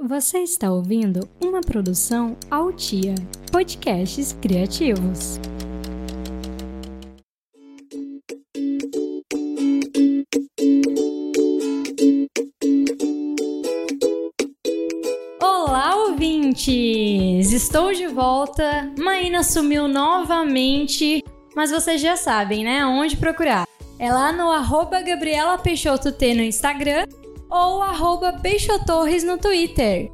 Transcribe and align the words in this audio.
Você 0.00 0.38
está 0.38 0.70
ouvindo 0.70 1.28
uma 1.42 1.60
produção 1.60 2.36
Altia, 2.48 3.16
podcasts 3.50 4.32
criativos. 4.40 5.40
Olá, 15.42 15.96
ouvintes! 15.96 17.52
Estou 17.52 17.92
de 17.92 18.06
volta. 18.06 18.94
Maína 18.96 19.42
sumiu 19.42 19.88
novamente, 19.88 21.24
mas 21.56 21.72
vocês 21.72 22.00
já 22.00 22.16
sabem, 22.16 22.62
né? 22.62 22.86
Onde 22.86 23.16
procurar. 23.16 23.66
É 23.98 24.12
lá 24.12 24.30
no 24.30 24.48
arroba 24.48 25.02
Gabriela 25.02 25.58
Peixoto 25.58 26.12
T 26.12 26.34
no 26.34 26.42
Instagram 26.42 27.04
ou 27.50 27.82
arroba 27.82 28.32
Peixotorres 28.32 29.24
no 29.24 29.38
Twitter. 29.38 30.10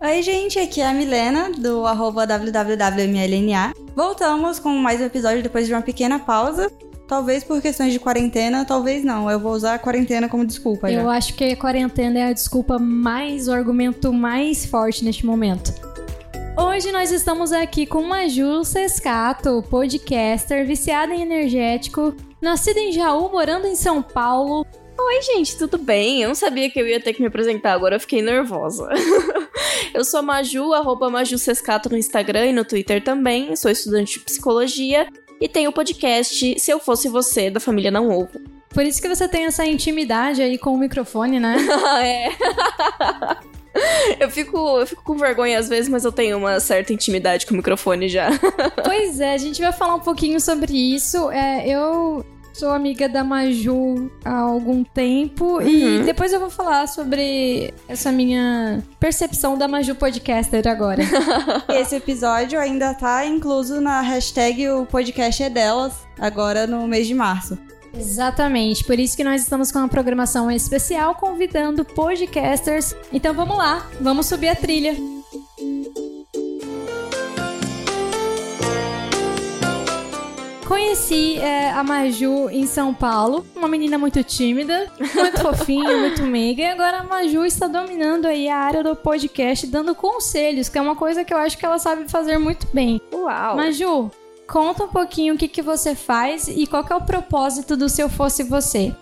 Oi, 0.00 0.22
gente, 0.22 0.58
aqui 0.58 0.80
é 0.80 0.86
a 0.86 0.92
Milena, 0.92 1.50
do 1.50 1.84
arroba 1.84 2.26
www.mlna. 2.26 3.74
Voltamos 3.94 4.58
com 4.58 4.70
mais 4.70 5.00
um 5.00 5.04
episódio 5.04 5.42
depois 5.42 5.66
de 5.66 5.72
uma 5.74 5.82
pequena 5.82 6.18
pausa. 6.18 6.70
Talvez 7.08 7.42
por 7.42 7.60
questões 7.60 7.92
de 7.92 7.98
quarentena, 7.98 8.64
talvez 8.64 9.02
não. 9.02 9.30
Eu 9.30 9.40
vou 9.40 9.52
usar 9.52 9.74
a 9.74 9.78
quarentena 9.78 10.28
como 10.28 10.46
desculpa 10.46 10.90
já. 10.92 11.00
Eu 11.00 11.08
acho 11.08 11.34
que 11.34 11.44
a 11.44 11.56
quarentena 11.56 12.18
é 12.20 12.24
a 12.28 12.32
desculpa 12.32 12.78
mais, 12.78 13.48
o 13.48 13.52
argumento 13.52 14.12
mais 14.12 14.64
forte 14.66 15.04
neste 15.04 15.26
momento. 15.26 15.72
Hoje 16.56 16.92
nós 16.92 17.10
estamos 17.10 17.50
aqui 17.50 17.86
com 17.86 18.02
Maju 18.02 18.64
Sescato, 18.64 19.64
podcaster, 19.70 20.66
viciada 20.66 21.14
em 21.14 21.22
energético, 21.22 22.14
nascida 22.42 22.78
em 22.78 22.92
Jaú, 22.92 23.30
morando 23.30 23.66
em 23.66 23.76
São 23.76 24.02
Paulo, 24.02 24.66
Oi, 25.08 25.22
gente, 25.22 25.56
tudo 25.56 25.78
bem? 25.78 26.20
Eu 26.20 26.28
não 26.28 26.34
sabia 26.34 26.68
que 26.68 26.78
eu 26.78 26.86
ia 26.86 27.00
ter 27.00 27.14
que 27.14 27.22
me 27.22 27.28
apresentar, 27.28 27.72
agora 27.72 27.96
eu 27.96 28.00
fiquei 28.00 28.20
nervosa. 28.20 28.86
eu 29.94 30.04
sou 30.04 30.20
a 30.20 30.22
Maju, 30.22 30.74
arroba 30.74 31.08
Maju 31.08 31.38
Sescato 31.38 31.88
no 31.88 31.96
Instagram 31.96 32.48
e 32.48 32.52
no 32.52 32.62
Twitter 32.62 33.02
também. 33.02 33.56
Sou 33.56 33.70
estudante 33.70 34.18
de 34.18 34.20
psicologia 34.26 35.08
e 35.40 35.48
tenho 35.48 35.70
o 35.70 35.72
podcast 35.72 36.60
Se 36.60 36.70
Eu 36.70 36.78
Fosse 36.78 37.08
Você, 37.08 37.48
da 37.48 37.58
família 37.58 37.90
Não 37.90 38.10
Ovo. 38.10 38.38
Por 38.68 38.84
isso 38.84 39.00
que 39.00 39.08
você 39.08 39.26
tem 39.26 39.46
essa 39.46 39.64
intimidade 39.64 40.42
aí 40.42 40.58
com 40.58 40.74
o 40.74 40.78
microfone, 40.78 41.40
né? 41.40 41.56
é. 42.04 42.28
Eu 44.18 44.28
fico, 44.28 44.80
eu 44.80 44.86
fico 44.86 45.04
com 45.04 45.16
vergonha 45.16 45.56
às 45.56 45.68
vezes, 45.68 45.88
mas 45.88 46.04
eu 46.04 46.10
tenho 46.10 46.36
uma 46.36 46.58
certa 46.58 46.92
intimidade 46.92 47.46
com 47.46 47.54
o 47.54 47.56
microfone 47.56 48.08
já. 48.08 48.28
pois 48.82 49.20
é, 49.20 49.34
a 49.34 49.38
gente 49.38 49.62
vai 49.62 49.72
falar 49.72 49.94
um 49.94 50.00
pouquinho 50.00 50.40
sobre 50.40 50.72
isso. 50.72 51.30
É, 51.30 51.68
eu 51.68 52.24
sou 52.58 52.70
amiga 52.70 53.08
da 53.08 53.22
Maju 53.22 54.10
há 54.24 54.36
algum 54.36 54.82
tempo 54.82 55.58
uhum. 55.58 55.62
e 55.62 56.02
depois 56.02 56.32
eu 56.32 56.40
vou 56.40 56.50
falar 56.50 56.88
sobre 56.88 57.72
essa 57.86 58.10
minha 58.10 58.82
percepção 58.98 59.56
da 59.56 59.68
Maju 59.68 59.94
Podcaster 59.94 60.66
agora. 60.66 61.02
Esse 61.70 61.94
episódio 61.94 62.58
ainda 62.58 62.94
tá 62.94 63.24
incluso 63.24 63.80
na 63.80 64.00
hashtag 64.00 64.68
o 64.70 64.84
podcast 64.86 65.40
é 65.40 65.48
delas, 65.48 65.92
agora 66.18 66.66
no 66.66 66.88
mês 66.88 67.06
de 67.06 67.14
março. 67.14 67.56
Exatamente, 67.94 68.84
por 68.84 68.98
isso 68.98 69.16
que 69.16 69.22
nós 69.22 69.42
estamos 69.42 69.70
com 69.70 69.78
uma 69.78 69.88
programação 69.88 70.50
especial 70.50 71.14
convidando 71.14 71.84
podcasters. 71.84 72.94
Então 73.12 73.32
vamos 73.34 73.56
lá, 73.56 73.88
vamos 74.00 74.26
subir 74.26 74.48
a 74.48 74.56
trilha. 74.56 75.17
Conheci 80.88 81.36
é, 81.36 81.70
a 81.70 81.84
Maju 81.84 82.48
em 82.48 82.66
São 82.66 82.94
Paulo, 82.94 83.44
uma 83.54 83.68
menina 83.68 83.98
muito 83.98 84.24
tímida, 84.24 84.90
muito 84.98 85.36
fofinha, 85.44 85.98
muito 85.98 86.22
meiga, 86.22 86.62
e 86.62 86.66
agora 86.66 87.00
a 87.00 87.04
Maju 87.04 87.44
está 87.44 87.66
dominando 87.66 88.24
aí 88.24 88.48
a 88.48 88.56
área 88.56 88.82
do 88.82 88.96
podcast, 88.96 89.66
dando 89.66 89.94
conselhos, 89.94 90.70
que 90.70 90.78
é 90.78 90.80
uma 90.80 90.96
coisa 90.96 91.24
que 91.24 91.34
eu 91.34 91.36
acho 91.36 91.58
que 91.58 91.66
ela 91.66 91.78
sabe 91.78 92.10
fazer 92.10 92.38
muito 92.38 92.66
bem. 92.72 93.02
Uau! 93.12 93.56
Maju, 93.56 94.10
conta 94.48 94.84
um 94.84 94.88
pouquinho 94.88 95.34
o 95.34 95.36
que, 95.36 95.46
que 95.46 95.60
você 95.60 95.94
faz 95.94 96.48
e 96.48 96.66
qual 96.66 96.82
é 96.88 96.94
o 96.94 97.02
propósito 97.02 97.76
do 97.76 97.86
Se 97.86 98.00
Eu 98.00 98.08
Fosse 98.08 98.42
Você. 98.42 98.96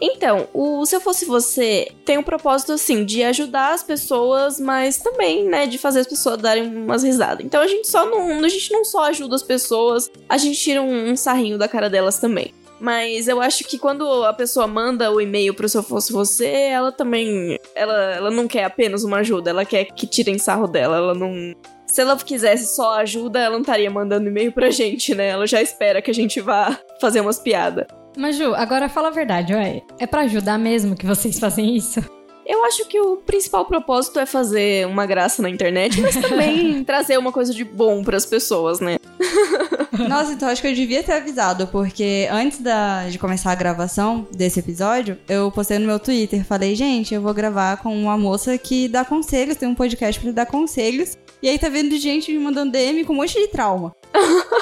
Então, 0.00 0.48
o 0.54 0.84
Se 0.86 0.96
Eu 0.96 1.00
Fosse 1.00 1.26
Você 1.26 1.90
tem 2.04 2.16
um 2.16 2.22
propósito, 2.22 2.72
assim, 2.72 3.04
de 3.04 3.22
ajudar 3.22 3.74
as 3.74 3.82
pessoas, 3.82 4.58
mas 4.58 4.96
também, 4.96 5.44
né, 5.44 5.66
de 5.66 5.76
fazer 5.76 6.00
as 6.00 6.06
pessoas 6.06 6.38
darem 6.38 6.66
umas 6.74 7.02
risadas. 7.02 7.44
Então 7.44 7.60
a 7.60 7.66
gente 7.66 7.86
só 7.88 8.06
não. 8.06 8.42
A 8.42 8.48
gente 8.48 8.72
não 8.72 8.84
só 8.84 9.04
ajuda 9.04 9.36
as 9.36 9.42
pessoas, 9.42 10.10
a 10.28 10.38
gente 10.38 10.58
tira 10.58 10.80
um, 10.80 11.10
um 11.10 11.16
sarrinho 11.16 11.58
da 11.58 11.68
cara 11.68 11.90
delas 11.90 12.18
também. 12.18 12.54
Mas 12.80 13.28
eu 13.28 13.42
acho 13.42 13.62
que 13.64 13.78
quando 13.78 14.24
a 14.24 14.32
pessoa 14.32 14.66
manda 14.66 15.12
o 15.12 15.20
e-mail 15.20 15.52
pro 15.52 15.68
Se 15.68 15.76
Eu 15.76 15.82
Fosse 15.82 16.12
Você, 16.12 16.46
ela 16.46 16.90
também. 16.90 17.58
Ela, 17.74 18.14
ela 18.14 18.30
não 18.30 18.48
quer 18.48 18.64
apenas 18.64 19.04
uma 19.04 19.18
ajuda, 19.18 19.50
ela 19.50 19.66
quer 19.66 19.84
que 19.84 20.06
tirem 20.06 20.38
sarro 20.38 20.66
dela. 20.66 20.96
Ela 20.96 21.14
não. 21.14 21.54
Se 21.86 22.00
ela 22.00 22.16
quisesse 22.16 22.74
só 22.74 22.94
ajuda, 23.00 23.38
ela 23.38 23.54
não 23.54 23.60
estaria 23.60 23.90
mandando 23.90 24.28
e-mail 24.28 24.50
pra 24.50 24.70
gente, 24.72 25.14
né? 25.14 25.28
Ela 25.28 25.46
já 25.46 25.60
espera 25.60 26.00
que 26.00 26.10
a 26.10 26.14
gente 26.14 26.40
vá 26.40 26.78
fazer 26.98 27.20
umas 27.20 27.38
piadas. 27.38 27.86
Mas 28.16 28.36
Ju, 28.36 28.54
agora 28.54 28.88
fala 28.88 29.08
a 29.08 29.12
verdade, 29.12 29.54
ué. 29.54 29.82
É 29.98 30.06
para 30.06 30.22
ajudar 30.22 30.58
mesmo 30.58 30.96
que 30.96 31.06
vocês 31.06 31.38
fazem 31.38 31.76
isso? 31.76 32.00
Eu 32.46 32.64
acho 32.64 32.84
que 32.86 32.98
o 33.00 33.18
principal 33.18 33.64
propósito 33.64 34.18
é 34.18 34.26
fazer 34.26 34.84
uma 34.86 35.06
graça 35.06 35.40
na 35.40 35.48
internet, 35.48 36.00
mas 36.00 36.16
também 36.16 36.82
trazer 36.84 37.16
uma 37.16 37.30
coisa 37.30 37.54
de 37.54 37.64
bom 37.64 38.02
para 38.02 38.16
as 38.16 38.26
pessoas, 38.26 38.80
né? 38.80 38.96
Nossa, 40.08 40.32
então 40.32 40.48
acho 40.48 40.60
que 40.60 40.66
eu 40.66 40.74
devia 40.74 41.02
ter 41.02 41.12
avisado, 41.12 41.66
porque 41.68 42.26
antes 42.30 42.58
da, 42.58 43.08
de 43.08 43.18
começar 43.18 43.52
a 43.52 43.54
gravação 43.54 44.26
desse 44.32 44.58
episódio, 44.58 45.16
eu 45.28 45.50
postei 45.52 45.78
no 45.78 45.86
meu 45.86 46.00
Twitter, 46.00 46.44
falei, 46.44 46.74
gente, 46.74 47.14
eu 47.14 47.22
vou 47.22 47.32
gravar 47.32 47.76
com 47.76 47.94
uma 47.96 48.18
moça 48.18 48.56
que 48.58 48.88
dá 48.88 49.04
conselhos, 49.04 49.56
tem 49.56 49.68
um 49.68 49.74
podcast 49.74 50.20
para 50.20 50.32
dar 50.32 50.46
conselhos, 50.46 51.16
e 51.40 51.48
aí 51.48 51.58
tá 51.58 51.68
vendo 51.68 51.96
gente 51.98 52.32
me 52.32 52.38
mandando 52.38 52.72
DM 52.72 53.04
com 53.04 53.12
um 53.12 53.16
monte 53.16 53.38
de 53.38 53.48
trauma. 53.48 53.94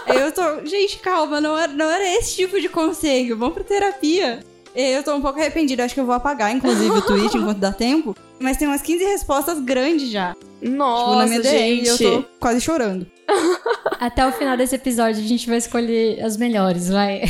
Eu 0.06 0.32
tô, 0.32 0.66
gente, 0.66 0.98
calma, 0.98 1.40
não 1.40 1.56
era, 1.56 1.72
não 1.72 1.90
era 1.90 2.08
esse 2.18 2.36
tipo 2.36 2.60
de 2.60 2.68
conselho, 2.68 3.36
vamos 3.36 3.54
pra 3.54 3.64
terapia. 3.64 4.40
Eu 4.74 5.02
tô 5.02 5.14
um 5.14 5.20
pouco 5.20 5.38
arrependida, 5.38 5.84
acho 5.84 5.94
que 5.94 6.00
eu 6.00 6.06
vou 6.06 6.14
apagar, 6.14 6.52
inclusive, 6.54 6.90
o 6.90 7.02
tweet 7.02 7.34
enquanto 7.36 7.58
dá 7.58 7.72
tempo. 7.72 8.14
Mas 8.38 8.56
tem 8.56 8.68
umas 8.68 8.82
15 8.82 9.04
respostas 9.04 9.58
grandes 9.60 10.08
já. 10.08 10.36
Nossa, 10.62 11.04
tipo, 11.04 11.16
na 11.16 11.26
minha 11.26 11.40
DM, 11.40 11.84
gente. 11.84 12.04
eu 12.04 12.22
tô 12.22 12.28
quase 12.38 12.60
chorando. 12.60 13.06
Até 13.98 14.26
o 14.26 14.32
final 14.32 14.56
desse 14.56 14.76
episódio 14.76 15.22
a 15.22 15.26
gente 15.26 15.48
vai 15.48 15.58
escolher 15.58 16.22
as 16.22 16.36
melhores, 16.36 16.88
vai. 16.88 17.22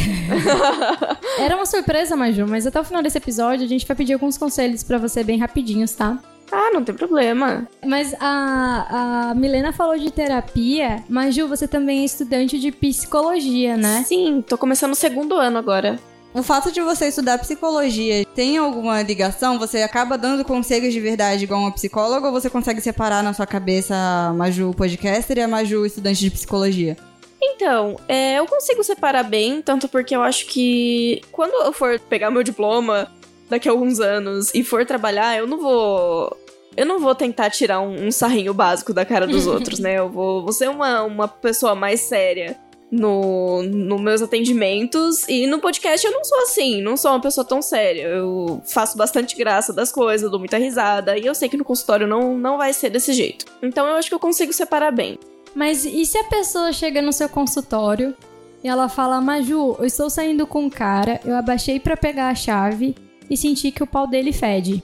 Era 1.38 1.56
uma 1.56 1.64
surpresa, 1.64 2.14
Maju, 2.14 2.46
mas 2.46 2.66
até 2.66 2.78
o 2.80 2.84
final 2.84 3.02
desse 3.02 3.16
episódio 3.16 3.64
a 3.64 3.68
gente 3.68 3.86
vai 3.86 3.96
pedir 3.96 4.12
alguns 4.12 4.36
conselhos 4.36 4.82
para 4.82 4.98
você 4.98 5.24
bem 5.24 5.38
rapidinhos, 5.38 5.92
tá? 5.92 6.18
Ah, 6.50 6.70
não 6.72 6.82
tem 6.82 6.94
problema. 6.94 7.68
Mas 7.84 8.14
a, 8.18 9.30
a 9.30 9.34
Milena 9.34 9.72
falou 9.72 9.98
de 9.98 10.10
terapia, 10.10 11.02
mas 11.08 11.34
Ju, 11.34 11.46
você 11.46 11.68
também 11.68 12.00
é 12.00 12.04
estudante 12.04 12.58
de 12.58 12.72
psicologia, 12.72 13.76
né? 13.76 14.04
Sim, 14.06 14.42
tô 14.46 14.56
começando 14.56 14.92
o 14.92 14.96
segundo 14.96 15.34
ano 15.34 15.58
agora. 15.58 15.98
O 16.34 16.42
fato 16.42 16.70
de 16.70 16.80
você 16.80 17.06
estudar 17.08 17.38
psicologia 17.38 18.24
tem 18.34 18.58
alguma 18.58 19.00
ligação? 19.02 19.58
Você 19.58 19.78
acaba 19.82 20.18
dando 20.18 20.44
conselhos 20.44 20.92
de 20.92 21.00
verdade 21.00 21.44
igual 21.44 21.60
uma 21.60 21.72
psicóloga 21.72 22.26
ou 22.26 22.32
você 22.32 22.50
consegue 22.50 22.80
separar 22.80 23.22
na 23.22 23.32
sua 23.32 23.46
cabeça 23.46 23.94
a 23.94 24.32
Maju 24.34 24.72
podcaster 24.76 25.38
e 25.38 25.40
a 25.40 25.48
Maju 25.48 25.86
estudante 25.86 26.20
de 26.20 26.30
psicologia? 26.30 26.96
Então, 27.42 27.96
é, 28.06 28.38
eu 28.38 28.46
consigo 28.46 28.84
separar 28.84 29.22
bem, 29.22 29.62
tanto 29.62 29.88
porque 29.88 30.14
eu 30.14 30.22
acho 30.22 30.46
que 30.46 31.22
quando 31.32 31.54
eu 31.64 31.72
for 31.72 31.98
pegar 31.98 32.30
meu 32.30 32.42
diploma 32.42 33.10
daqui 33.48 33.68
a 33.68 33.72
alguns 33.72 34.00
anos 34.00 34.54
e 34.54 34.62
for 34.62 34.84
trabalhar, 34.84 35.36
eu 35.36 35.46
não 35.46 35.58
vou. 35.58 36.36
Eu 36.76 36.86
não 36.86 37.00
vou 37.00 37.14
tentar 37.14 37.50
tirar 37.50 37.80
um, 37.80 38.06
um 38.06 38.12
sarrinho 38.12 38.54
básico 38.54 38.92
da 38.92 39.04
cara 39.04 39.26
dos 39.26 39.46
outros, 39.48 39.78
né? 39.80 39.98
Eu 39.98 40.08
vou, 40.08 40.42
vou 40.42 40.52
ser 40.52 40.68
uma, 40.68 41.02
uma 41.02 41.26
pessoa 41.26 41.74
mais 41.74 42.00
séria 42.00 42.56
no, 42.90 43.62
no 43.62 43.98
meus 43.98 44.22
atendimentos. 44.22 45.26
E 45.28 45.46
no 45.46 45.60
podcast 45.60 46.06
eu 46.06 46.12
não 46.12 46.24
sou 46.24 46.38
assim, 46.42 46.80
não 46.80 46.96
sou 46.96 47.10
uma 47.10 47.20
pessoa 47.20 47.44
tão 47.44 47.60
séria. 47.60 48.02
Eu 48.02 48.62
faço 48.64 48.96
bastante 48.96 49.36
graça 49.36 49.72
das 49.72 49.92
coisas, 49.92 50.30
dou 50.30 50.38
muita 50.38 50.58
risada. 50.58 51.16
E 51.16 51.26
eu 51.26 51.34
sei 51.34 51.48
que 51.48 51.56
no 51.56 51.64
consultório 51.64 52.06
não, 52.06 52.36
não 52.36 52.56
vai 52.58 52.72
ser 52.72 52.90
desse 52.90 53.12
jeito. 53.12 53.46
Então 53.62 53.86
eu 53.86 53.94
acho 53.94 54.08
que 54.08 54.14
eu 54.14 54.20
consigo 54.20 54.52
separar 54.52 54.92
bem. 54.92 55.18
Mas 55.54 55.84
e 55.84 56.04
se 56.04 56.18
a 56.18 56.24
pessoa 56.24 56.72
chega 56.72 57.02
no 57.02 57.12
seu 57.12 57.28
consultório 57.28 58.14
e 58.62 58.68
ela 58.68 58.88
fala: 58.88 59.20
Maju, 59.20 59.76
eu 59.78 59.84
estou 59.84 60.08
saindo 60.10 60.46
com 60.46 60.64
um 60.64 60.70
cara, 60.70 61.20
eu 61.24 61.34
abaixei 61.34 61.80
para 61.80 61.96
pegar 61.96 62.28
a 62.28 62.34
chave 62.34 62.94
e 63.28 63.36
senti 63.36 63.70
que 63.70 63.82
o 63.82 63.86
pau 63.86 64.06
dele 64.06 64.32
fede? 64.32 64.82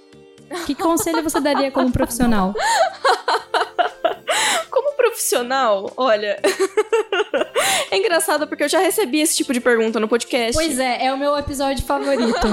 Que 0.67 0.75
conselho 0.75 1.23
você 1.23 1.41
daria 1.41 1.71
como 1.71 1.91
profissional? 1.91 2.55
Como 4.71 4.97
profissional, 4.97 5.93
olha. 5.97 6.41
é 7.91 7.97
engraçado 7.97 8.47
porque 8.47 8.65
eu 8.65 8.69
já 8.69 8.79
recebi 8.79 9.21
esse 9.21 9.37
tipo 9.37 9.53
de 9.53 9.61
pergunta 9.61 9.99
no 9.99 10.09
podcast. 10.09 10.53
Pois 10.53 10.79
é, 10.79 11.07
é 11.07 11.13
o 11.13 11.19
meu 11.19 11.37
episódio 11.37 11.85
favorito. 11.85 12.47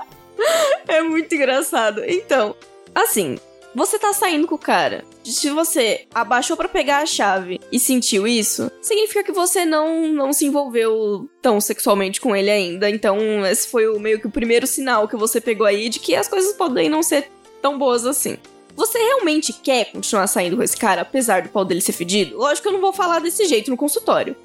é 0.86 1.02
muito 1.02 1.34
engraçado. 1.34 2.02
Então, 2.06 2.54
assim, 2.94 3.38
você 3.74 3.98
tá 3.98 4.12
saindo 4.12 4.46
com 4.46 4.54
o 4.54 4.58
cara. 4.58 5.04
Se 5.32 5.50
você 5.50 6.06
abaixou 6.14 6.56
para 6.56 6.68
pegar 6.68 6.98
a 6.98 7.06
chave 7.06 7.60
e 7.70 7.78
sentiu 7.78 8.26
isso, 8.26 8.70
significa 8.80 9.22
que 9.22 9.32
você 9.32 9.64
não, 9.64 10.08
não 10.08 10.32
se 10.32 10.46
envolveu 10.46 11.28
tão 11.42 11.60
sexualmente 11.60 12.20
com 12.20 12.34
ele 12.34 12.50
ainda. 12.50 12.88
Então, 12.88 13.18
esse 13.46 13.68
foi 13.68 13.88
o, 13.88 13.98
meio 13.98 14.20
que 14.20 14.26
o 14.26 14.30
primeiro 14.30 14.66
sinal 14.66 15.06
que 15.06 15.16
você 15.16 15.40
pegou 15.40 15.66
aí 15.66 15.88
de 15.88 15.98
que 15.98 16.14
as 16.14 16.28
coisas 16.28 16.54
podem 16.54 16.88
não 16.88 17.02
ser 17.02 17.30
tão 17.60 17.78
boas 17.78 18.06
assim. 18.06 18.36
Você 18.78 18.96
realmente 18.96 19.52
quer 19.52 19.86
continuar 19.86 20.28
saindo 20.28 20.56
com 20.56 20.62
esse 20.62 20.76
cara, 20.76 21.02
apesar 21.02 21.42
do 21.42 21.48
pau 21.48 21.64
dele 21.64 21.80
ser 21.80 21.90
fedido? 21.90 22.38
Lógico 22.38 22.62
que 22.62 22.68
eu 22.68 22.72
não 22.72 22.80
vou 22.80 22.92
falar 22.92 23.18
desse 23.18 23.44
jeito 23.46 23.72
no 23.72 23.76
consultório. 23.76 24.36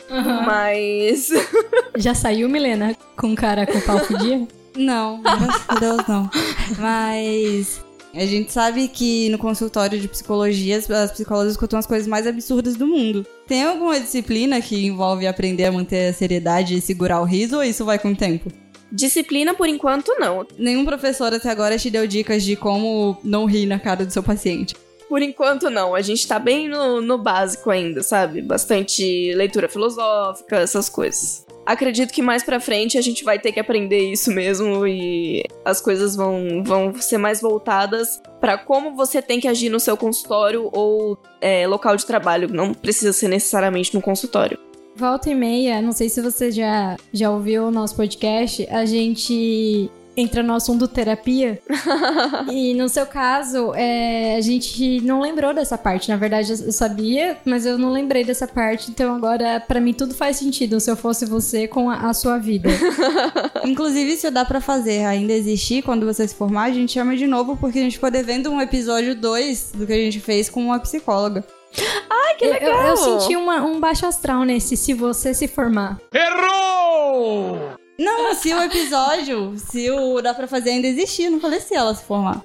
Mas. 0.44 1.30
Já 1.96 2.16
saiu, 2.16 2.50
Milena, 2.50 2.98
com 3.16 3.28
um 3.28 3.36
cara 3.36 3.68
com 3.68 3.80
pau 3.82 4.00
fedido? 4.06 4.48
Não, 4.76 5.22
graças 5.22 5.64
a 5.68 5.76
Deus 5.76 6.08
não. 6.08 6.30
Mas 6.80 7.83
a 8.14 8.26
gente 8.26 8.52
sabe 8.52 8.88
que 8.88 9.30
no 9.30 9.40
consultório 9.40 10.00
de 10.00 10.08
psicologia 10.08 10.78
as 10.78 11.12
psicólogas 11.12 11.54
escutam 11.54 11.80
as 11.80 11.88
coisas 11.88 12.08
mais 12.08 12.28
absurdas 12.28 12.76
do 12.76 12.86
mundo. 12.86 13.26
Tem 13.48 13.64
alguma 13.64 14.00
disciplina 14.00 14.62
que 14.62 14.86
envolve 14.86 15.26
aprender 15.26 15.66
a 15.66 15.72
manter 15.72 16.10
a 16.10 16.14
seriedade 16.14 16.76
e 16.76 16.82
segurar 16.82 17.22
o 17.22 17.26
riso 17.26 17.58
ou 17.58 17.64
isso 17.64 17.84
vai 17.84 17.98
com 17.98 18.12
o 18.12 18.16
tempo? 18.16 18.52
Disciplina, 18.92 19.56
por 19.56 19.68
enquanto, 19.68 20.14
não. 20.20 20.46
Nenhum 20.60 20.86
professor 20.86 21.34
até 21.34 21.50
agora 21.50 21.80
te 21.80 21.90
deu 21.90 22.06
dicas 22.06 22.44
de 22.44 22.56
como 22.56 23.18
não 23.24 23.46
rir 23.46 23.66
na 23.66 23.80
cara 23.80 24.06
do 24.06 24.14
seu 24.14 24.22
paciente. 24.22 24.76
Por 25.10 25.22
enquanto, 25.22 25.72
não. 25.72 25.96
A 25.96 26.02
gente 26.02 26.28
tá 26.28 26.38
bem 26.38 26.70
no, 26.70 27.02
no 27.02 27.18
básico 27.18 27.72
ainda, 27.72 28.04
sabe? 28.04 28.44
Bastante 28.44 29.34
leitura 29.34 29.68
filosófica, 29.68 30.58
essas 30.58 30.88
coisas. 30.88 31.44
Acredito 31.66 32.12
que 32.12 32.22
mais 32.22 32.44
pra 32.44 32.60
frente 32.60 32.98
a 32.98 33.02
gente 33.02 33.24
vai 33.24 33.40
ter 33.40 33.52
que 33.52 33.60
aprender 33.60 34.12
isso 34.12 34.32
mesmo 34.32 34.86
e 34.86 35.44
as 35.64 35.80
coisas 35.80 36.16
vão, 36.16 36.64
vão 36.64 36.94
ser 36.96 37.18
mais 37.18 37.40
voltadas 37.42 38.22
para 38.40 38.58
como 38.58 38.96
você 38.96 39.22
tem 39.22 39.40
que 39.40 39.48
agir 39.48 39.70
no 39.70 39.80
seu 39.80 39.96
consultório 39.96 40.70
ou 40.74 41.18
é, 41.40 41.66
local 41.66 41.96
de 41.96 42.06
trabalho. 42.06 42.50
Não 42.52 42.74
precisa 42.74 43.14
ser 43.14 43.30
necessariamente 43.30 43.94
no 43.94 44.02
consultório. 44.02 44.60
Volta 44.96 45.30
e 45.30 45.36
meia, 45.36 45.82
não 45.82 45.92
sei 45.92 46.08
se 46.08 46.22
você 46.22 46.52
já, 46.52 46.98
já 47.12 47.32
ouviu 47.32 47.66
o 47.66 47.72
nosso 47.72 47.96
podcast, 47.96 48.68
a 48.70 48.86
gente 48.86 49.90
entra 50.16 50.44
no 50.44 50.54
assunto 50.54 50.88
terapia. 50.88 51.62
e 52.52 52.74
no 52.74 52.88
seu 52.90 53.06
caso, 53.06 53.74
é, 53.76 54.36
a 54.36 54.42
gente 54.42 55.02
não 55.02 55.22
lembrou 55.22 55.54
dessa 55.54 55.78
parte. 55.78 56.10
Na 56.10 56.18
verdade, 56.18 56.52
eu 56.52 56.72
sabia, 56.72 57.38
mas 57.46 57.66
eu 57.66 57.78
não 57.78 57.92
lembrei 57.92 58.24
dessa 58.24 58.48
parte. 58.48 58.92
Então 58.92 59.16
agora, 59.16 59.60
para 59.60 59.80
mim, 59.80 59.94
tudo 59.94 60.14
faz 60.14 60.38
sentido 60.38 60.80
se 60.80 60.90
eu 60.90 60.96
fosse 60.96 61.26
você 61.26 61.68
com 61.68 61.90
a, 61.90 62.10
a 62.10 62.14
sua 62.14 62.38
vida. 62.38 62.70
Inclusive, 63.66 64.16
se 64.18 64.30
dá 64.30 64.46
para 64.46 64.62
fazer 64.62 65.06
ainda 65.06 65.34
existir 65.34 65.84
quando 65.84 66.06
você 66.06 66.28
se 66.28 66.36
formar, 66.36 66.64
a 66.64 66.72
gente 66.72 66.94
chama 66.94 67.16
de 67.16 67.28
novo, 67.28 67.58
porque 67.58 67.80
a 67.80 67.82
gente 67.82 67.94
ficou 67.94 68.12
devendo 68.12 68.52
um 68.52 68.62
episódio 68.62 69.16
2 69.16 69.74
do 69.76 69.86
que 69.86 69.94
a 69.94 69.98
gente 69.98 70.20
fez 70.20 70.50
com 70.50 70.64
uma 70.64 70.80
psicóloga. 70.80 71.44
Ai, 72.10 72.36
que 72.36 72.46
legal! 72.46 72.72
Eu, 72.72 72.88
eu 72.88 72.98
senti 72.98 73.36
uma, 73.36 73.64
um 73.64 73.80
baixo 73.80 74.06
astral 74.06 74.44
nesse 74.44 74.78
se 74.78 74.94
você 74.94 75.34
se 75.34 75.48
formar. 75.48 76.00
Errou! 76.14 77.03
Se 78.36 78.54
o 78.54 78.62
episódio, 78.62 79.54
se 79.58 79.90
o 79.92 80.22
dá 80.22 80.34
pra 80.34 80.48
fazer 80.48 80.72
ainda 80.72 80.88
existir, 80.88 81.30
não 81.30 81.40
falei 81.40 81.60
se 81.60 81.76
ela 81.76 81.94
se 81.94 82.04
formar. 82.04 82.42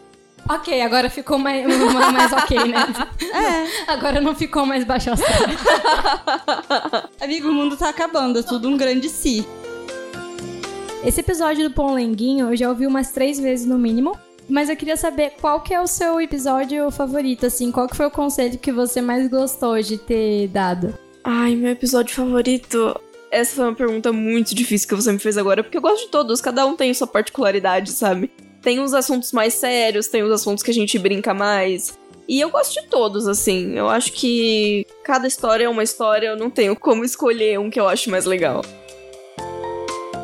Ok, 0.49 0.81
agora 0.81 1.11
ficou 1.11 1.39
mais, 1.39 1.67
mais 1.67 2.33
ok, 2.33 2.57
né? 2.69 2.87
É. 3.35 3.93
Agora 3.93 4.21
não 4.21 4.35
ficou 4.35 4.65
mais 4.65 4.85
baixo 4.85 5.11
astral. 5.11 5.39
Amigo, 7.21 7.49
o 7.49 7.53
mundo 7.53 7.77
tá 7.77 7.91
acabando, 7.91 8.39
é 8.39 8.43
tudo 8.43 8.69
um 8.69 8.77
grande 8.77 9.09
si. 9.09 9.47
Esse 11.05 11.21
episódio 11.21 11.69
do 11.69 11.75
Pão 11.75 11.93
Lenguinho 11.93 12.51
eu 12.51 12.57
já 12.57 12.69
ouvi 12.69 12.87
umas 12.87 13.11
três 13.11 13.39
vezes 13.39 13.67
no 13.67 13.79
mínimo. 13.79 14.19
Mas 14.49 14.71
eu 14.71 14.77
queria 14.77 14.97
saber 14.97 15.35
qual 15.41 15.61
que 15.61 15.75
é 15.75 15.81
o 15.81 15.87
seu 15.87 16.19
episódio 16.21 16.91
favorito, 16.91 17.45
assim, 17.45 17.71
qual 17.71 17.87
que 17.87 17.95
foi 17.95 18.07
o 18.07 18.11
conselho 18.11 18.59
que 18.59 18.73
você 18.73 19.03
mais 19.03 19.29
gostou 19.29 19.79
de 19.83 19.99
ter 19.99 20.49
dado? 20.49 20.95
Ai, 21.23 21.55
meu 21.55 21.71
episódio 21.71 22.15
favorito. 22.15 22.99
Essa 23.31 23.57
foi 23.57 23.65
uma 23.65 23.75
pergunta 23.75 24.13
muito 24.13 24.55
difícil 24.55 24.89
que 24.89 24.95
você 24.95 25.13
me 25.13 25.19
fez 25.19 25.37
agora, 25.37 25.63
porque 25.63 25.77
eu 25.77 25.83
gosto 25.83 26.07
de 26.07 26.11
todos, 26.11 26.41
cada 26.41 26.65
um 26.67 26.75
tem 26.75 26.93
sua 26.95 27.07
particularidade, 27.07 27.93
sabe? 27.93 28.31
Tem 28.63 28.81
uns 28.81 28.95
assuntos 28.95 29.33
mais 29.33 29.55
sérios, 29.55 30.09
tem 30.09 30.23
os 30.23 30.33
assuntos 30.33 30.63
que 30.63 30.71
a 30.71 30.75
gente 30.75 30.99
brinca 30.99 31.33
mais. 31.35 31.99
E 32.29 32.41
eu 32.41 32.51
gosto 32.51 32.81
de 32.81 32.89
todos, 32.89 33.27
assim. 33.27 33.75
Eu 33.75 33.89
acho 33.89 34.13
que 34.13 34.87
cada 35.03 35.27
história 35.27 35.65
é 35.65 35.69
uma 35.69 35.83
história, 35.83 36.29
eu 36.29 36.37
não 36.37 36.51
tenho 36.51 36.77
como 36.77 37.05
escolher 37.05 37.59
um 37.59 37.71
que 37.71 37.81
eu 37.81 37.89
acho 37.89 38.11
mais 38.11 38.27
legal. 38.27 38.63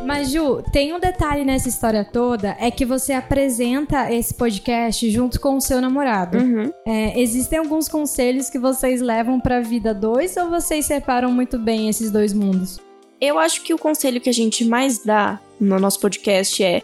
Mas, 0.05 0.31
Ju, 0.31 0.63
tem 0.71 0.93
um 0.93 1.01
detalhe 1.01 1.45
nessa 1.45 1.69
história 1.69 2.05
toda: 2.05 2.55
é 2.61 2.71
que 2.71 2.85
você 2.85 3.15
apresenta 3.15 4.13
esse 4.13 4.35
podcast 4.35 5.09
junto 5.11 5.41
com 5.41 5.57
o 5.57 5.61
seu 5.61 5.81
namorado. 5.81 6.37
Uhum. 6.37 6.71
É, 6.87 7.19
existem 7.19 7.59
alguns 7.59 7.89
conselhos 7.89 8.51
que 8.51 8.59
vocês 8.59 9.01
levam 9.01 9.41
pra 9.41 9.61
vida 9.61 9.95
dois 9.95 10.37
ou 10.37 10.51
vocês 10.51 10.85
separam 10.85 11.33
muito 11.33 11.59
bem 11.59 11.89
esses 11.89 12.11
dois 12.11 12.35
mundos? 12.35 12.79
Eu 13.21 13.39
acho 13.39 13.63
que 13.63 13.73
o 13.73 13.79
conselho 13.79 14.21
que 14.21 14.29
a 14.29 14.35
gente 14.35 14.65
mais 14.65 14.99
dá 14.99 15.41
no 15.61 15.79
nosso 15.79 16.01
podcast 16.01 16.63
é 16.63 16.83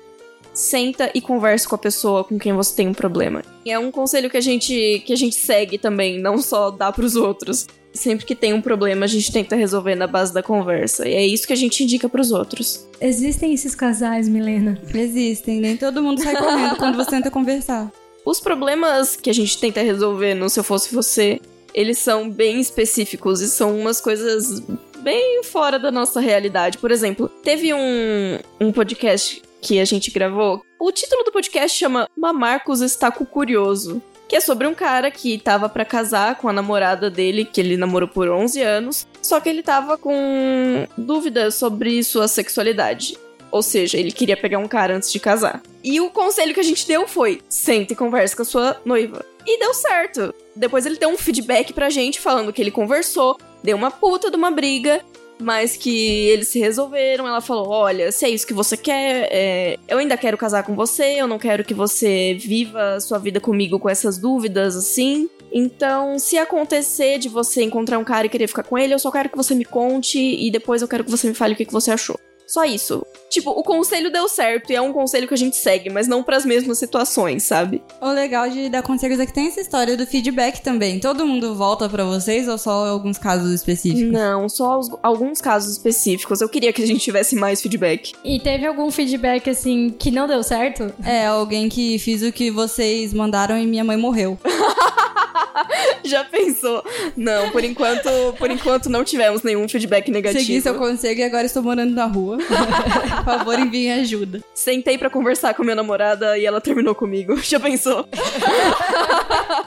senta 0.53 1.11
e 1.15 1.21
converse 1.21 1.67
com 1.67 1.75
a 1.75 1.79
pessoa 1.79 2.25
com 2.25 2.39
quem 2.39 2.53
você 2.53 2.75
tem 2.75 2.89
um 2.89 2.95
problema. 2.95 3.43
E 3.65 3.71
é 3.71 3.79
um 3.79 3.91
conselho 3.91 4.31
que 4.31 4.37
a 4.37 4.41
gente 4.41 5.03
que 5.05 5.13
a 5.13 5.17
gente 5.17 5.37
segue 5.37 5.79
também, 5.79 6.19
não 6.19 6.39
só 6.39 6.71
dá 6.71 6.93
para 6.93 7.05
os 7.05 7.17
outros. 7.17 7.67
Sempre 7.93 8.25
que 8.25 8.37
tem 8.37 8.53
um 8.53 8.61
problema, 8.61 9.05
a 9.05 9.09
gente 9.09 9.33
tenta 9.33 9.57
resolver 9.57 9.97
na 9.97 10.07
base 10.07 10.33
da 10.33 10.43
conversa. 10.43 11.09
E 11.09 11.15
é 11.15 11.27
isso 11.27 11.47
que 11.47 11.53
a 11.53 11.57
gente 11.57 11.83
indica 11.83 12.09
para 12.09 12.21
os 12.21 12.31
outros. 12.31 12.87
Existem 13.01 13.53
esses 13.53 13.75
casais, 13.75 14.29
Milena? 14.29 14.81
Existem, 14.95 15.61
nem 15.61 15.77
todo 15.77 16.03
mundo 16.03 16.23
sai 16.23 16.37
correndo 16.37 16.77
quando 16.77 16.97
você 16.97 17.11
tenta 17.11 17.31
conversar. 17.31 17.91
Os 18.25 18.39
problemas 18.39 19.17
que 19.17 19.29
a 19.29 19.33
gente 19.33 19.59
tenta 19.59 19.83
resolver 19.83 20.35
no 20.35 20.49
Se 20.49 20.61
Eu 20.61 20.65
Fosse 20.65 20.95
Você, 20.95 21.41
eles 21.75 21.99
são 21.99 22.31
bem 22.31 22.61
específicos 22.61 23.41
e 23.41 23.49
são 23.49 23.77
umas 23.77 24.01
coisas 24.01 24.63
bem 25.01 25.43
fora 25.43 25.79
da 25.79 25.91
nossa 25.91 26.21
realidade. 26.21 26.79
Por 26.79 26.91
exemplo, 26.91 27.29
teve 27.43 27.73
um, 27.73 28.39
um 28.61 28.73
podcast 28.73 29.43
que 29.61 29.81
a 29.81 29.85
gente 29.85 30.11
gravou. 30.11 30.65
O 30.79 30.93
título 30.93 31.25
do 31.25 31.33
podcast 31.33 31.77
chama 31.77 32.09
Mamarcos 32.17 32.81
está 32.81 33.11
com 33.11 33.25
curioso. 33.25 34.03
Que 34.29 34.37
é 34.37 34.41
sobre 34.41 34.65
um 34.69 34.75
cara 34.75 35.11
que 35.11 35.39
tava 35.39 35.69
para 35.69 35.85
casar 35.85 36.37
com 36.37 36.49
a 36.49 36.53
namorada 36.53 37.11
dele, 37.11 37.45
que 37.45 37.61
ele 37.61 37.77
namorou 37.77 38.09
por 38.09 38.29
11 38.29 38.63
anos, 38.63 39.07
só 39.21 39.41
que 39.41 39.49
ele 39.49 39.61
tava 39.61 39.99
com 39.99 40.87
dúvidas 40.97 41.57
sobre 41.57 42.01
sua 42.05 42.29
sexualidade. 42.29 43.19
Ou 43.51 43.61
seja, 43.61 43.99
ele 43.99 44.13
queria 44.13 44.37
pegar 44.37 44.59
um 44.59 44.69
cara 44.69 44.95
antes 44.95 45.11
de 45.11 45.19
casar. 45.19 45.61
E 45.83 46.01
o 46.01 46.11
conselho 46.11 46.55
que 46.55 46.61
a 46.61 46.65
gente 46.65 46.87
deu 46.87 47.09
foi: 47.09 47.41
sente 47.49 47.93
e 47.93 47.97
converse 47.97 48.37
com 48.37 48.43
a 48.43 48.45
sua 48.45 48.81
noiva. 48.85 49.25
E 49.45 49.59
deu 49.59 49.75
certo. 49.75 50.33
Depois 50.55 50.87
ele 50.87 50.97
deu 50.97 51.09
um 51.09 51.19
feedback 51.19 51.73
pra 51.73 51.91
gente 51.91 52.21
falando 52.21 52.53
que 52.53 52.63
ele 52.63 52.71
conversou, 52.71 53.37
deu 53.63 53.77
uma 53.77 53.91
puta 53.91 54.31
de 54.31 54.37
uma 54.37 54.51
briga, 54.51 55.01
mas 55.41 55.77
que 55.77 56.29
eles 56.29 56.49
se 56.49 56.59
resolveram. 56.59 57.27
Ela 57.27 57.41
falou: 57.41 57.69
Olha, 57.69 58.13
se 58.13 58.25
é 58.25 58.29
isso 58.29 58.47
que 58.47 58.55
você 58.55 58.77
quer, 58.77 59.29
é, 59.31 59.79
eu 59.89 59.99
ainda 59.99 60.17
quero 60.17 60.37
casar 60.37 60.63
com 60.63 60.75
você, 60.75 61.21
eu 61.21 61.27
não 61.27 61.39
quero 61.39 61.65
que 61.65 61.75
você 61.75 62.35
viva 62.35 63.01
sua 63.01 63.19
vida 63.19 63.41
comigo 63.41 63.79
com 63.79 63.89
essas 63.89 64.19
dúvidas 64.19 64.77
assim. 64.77 65.29
Então, 65.53 66.19
se 66.19 66.39
acontecer 66.39 67.19
de 67.19 67.29
você 67.29 67.63
encontrar 67.63 67.99
um 67.99 68.05
cara 68.05 68.27
e 68.27 68.31
querer 68.31 68.47
ficar 68.47 68.63
com 68.63 68.79
ele, 68.79 68.95
eu 68.95 68.99
só 68.99 69.11
quero 69.11 69.29
que 69.29 69.37
você 69.37 69.55
me 69.55 69.65
conte 69.65 70.19
e 70.19 70.51
depois 70.51 70.81
eu 70.81 70.89
quero 70.89 71.05
que 71.05 71.11
você 71.11 71.27
me 71.27 71.35
fale 71.35 71.55
o 71.55 71.57
que, 71.57 71.65
que 71.65 71.73
você 71.73 71.91
achou. 71.91 72.19
Só 72.51 72.65
isso. 72.65 73.07
Tipo, 73.29 73.51
o 73.51 73.63
conselho 73.63 74.11
deu 74.11 74.29
certo 74.29 74.73
e 74.73 74.75
é 74.75 74.81
um 74.81 74.93
conselho 74.93 75.29
que 75.29 75.35
a 75.35 75.37
gente 75.37 75.55
segue, 75.55 75.89
mas 75.89 76.09
não 76.09 76.21
para 76.21 76.37
as 76.37 76.45
mesmas 76.45 76.79
situações, 76.79 77.45
sabe? 77.45 77.81
O 78.01 78.11
legal 78.11 78.51
de 78.51 78.69
dar 78.69 78.83
conselhos 78.83 79.21
é 79.21 79.27
que 79.27 79.33
tem 79.33 79.47
essa 79.47 79.61
história 79.61 79.97
do 79.97 80.05
feedback 80.05 80.61
também. 80.61 80.99
Todo 80.99 81.25
mundo 81.25 81.55
volta 81.55 81.89
para 81.89 82.05
vocês 82.05 82.49
ou 82.49 82.59
só 82.59 82.89
alguns 82.89 83.19
casos 83.19 83.53
específicos? 83.53 84.11
Não, 84.11 84.49
só 84.49 84.81
os, 84.81 84.91
alguns 85.01 85.41
casos 85.41 85.71
específicos. 85.71 86.41
Eu 86.41 86.49
queria 86.49 86.73
que 86.73 86.83
a 86.83 86.87
gente 86.87 86.99
tivesse 86.99 87.37
mais 87.37 87.63
feedback. 87.63 88.15
E 88.25 88.41
teve 88.41 88.67
algum 88.67 88.91
feedback, 88.91 89.49
assim, 89.49 89.95
que 89.97 90.11
não 90.11 90.27
deu 90.27 90.43
certo? 90.43 90.93
É, 91.05 91.27
alguém 91.27 91.69
que 91.69 92.01
fiz 92.01 92.21
o 92.23 92.33
que 92.33 92.51
vocês 92.51 93.15
mandaram 93.15 93.57
e 93.57 93.65
minha 93.65 93.85
mãe 93.85 93.97
morreu. 93.97 94.37
Já 96.05 96.25
pensou? 96.25 96.85
Não, 97.17 97.51
por 97.51 97.65
enquanto, 97.65 98.09
por 98.39 98.51
enquanto 98.51 98.89
não 98.89 99.05
tivemos 99.05 99.43
nenhum 99.43 99.69
feedback 99.69 100.11
negativo. 100.11 100.45
Segui 100.45 100.61
seu 100.61 100.75
conselho 100.75 101.19
e 101.19 101.23
agora 101.23 101.47
estou 101.47 101.63
morando 101.63 101.93
na 101.95 102.07
rua. 102.07 102.39
Por 103.21 103.25
favor, 103.25 103.59
enviem 103.59 103.93
ajuda. 103.93 104.41
Sentei 104.55 104.97
para 104.97 105.11
conversar 105.11 105.55
com 105.55 105.63
minha 105.63 105.75
namorada 105.75 106.39
e 106.39 106.45
ela 106.45 106.61
terminou 106.61 106.95
comigo. 106.95 107.37
Já 107.43 107.61
pensou? 107.61 108.07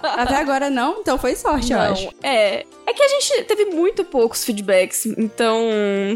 Até 0.01 0.35
agora 0.35 0.69
não, 0.69 0.99
então 0.99 1.17
foi 1.17 1.35
sorte, 1.35 1.71
não, 1.71 1.85
eu 1.85 1.91
acho. 1.91 2.09
É. 2.21 2.65
É 2.85 2.93
que 2.93 3.01
a 3.03 3.07
gente 3.07 3.43
teve 3.45 3.65
muito 3.65 4.03
poucos 4.03 4.43
feedbacks, 4.43 5.05
então 5.05 5.65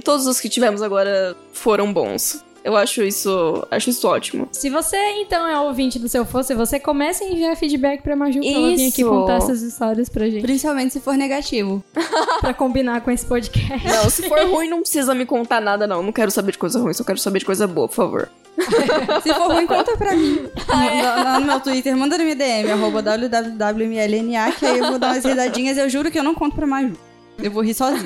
todos 0.03 0.27
os 0.27 0.39
que 0.39 0.49
tivemos 0.49 0.81
agora 0.81 1.35
foram 1.53 1.91
bons. 1.91 2.43
Eu 2.67 2.75
acho 2.75 3.01
isso, 3.01 3.65
acho 3.71 3.89
isso 3.89 4.05
ótimo. 4.05 4.49
Se 4.51 4.69
você, 4.69 4.97
então, 5.21 5.47
é 5.47 5.57
ouvinte 5.57 5.97
do 5.97 6.09
Seu 6.09 6.25
Fosse, 6.25 6.53
você 6.53 6.77
comece 6.77 7.23
a 7.23 7.27
enviar 7.29 7.55
feedback 7.55 8.03
pra 8.03 8.13
Maju 8.13 8.41
pra 8.41 8.49
ela 8.49 8.75
vir 8.75 8.89
aqui 8.89 9.05
contar 9.05 9.37
essas 9.37 9.61
histórias 9.61 10.09
pra 10.09 10.29
gente. 10.29 10.41
Principalmente 10.41 10.91
se 10.91 10.99
for 10.99 11.15
negativo. 11.15 11.81
pra 12.41 12.53
combinar 12.53 12.99
com 12.99 13.09
esse 13.09 13.25
podcast. 13.25 13.87
Não, 13.87 14.09
se 14.09 14.27
for 14.27 14.45
ruim, 14.49 14.67
não 14.67 14.81
precisa 14.81 15.15
me 15.15 15.25
contar 15.25 15.61
nada, 15.61 15.87
não. 15.87 16.03
Não 16.03 16.11
quero 16.11 16.29
saber 16.29 16.51
de 16.51 16.57
coisa 16.57 16.77
ruim, 16.77 16.91
só 16.91 17.05
quero 17.05 17.17
saber 17.17 17.39
de 17.39 17.45
coisa 17.45 17.65
boa, 17.65 17.87
por 17.87 17.95
favor. 17.95 18.29
se 19.23 19.33
for 19.33 19.53
ruim, 19.53 19.65
conta 19.65 19.95
pra 19.95 20.13
mim. 20.13 20.49
Lá 20.67 21.39
no 21.39 21.45
meu 21.45 21.61
Twitter, 21.61 21.95
manda 21.95 22.17
no 22.17 22.25
meu 22.25 22.35
DM, 22.35 22.69
arroba 22.69 23.01
www.mlna, 23.01 24.51
que 24.51 24.65
aí 24.65 24.79
eu 24.79 24.89
vou 24.89 24.99
dar 24.99 25.13
umas 25.13 25.23
risadinhas. 25.23 25.77
Eu 25.77 25.87
juro 25.87 26.11
que 26.11 26.19
eu 26.19 26.23
não 26.23 26.35
conto 26.35 26.53
pra 26.57 26.67
Maju. 26.67 26.97
Eu 27.41 27.49
vou 27.49 27.63
rir 27.63 27.73
sozinho. 27.73 28.03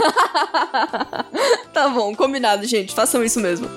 tá 1.73 1.89
bom, 1.89 2.13
combinado, 2.15 2.63
gente. 2.67 2.93
Façam 2.93 3.23
isso 3.23 3.39
mesmo. 3.39 3.67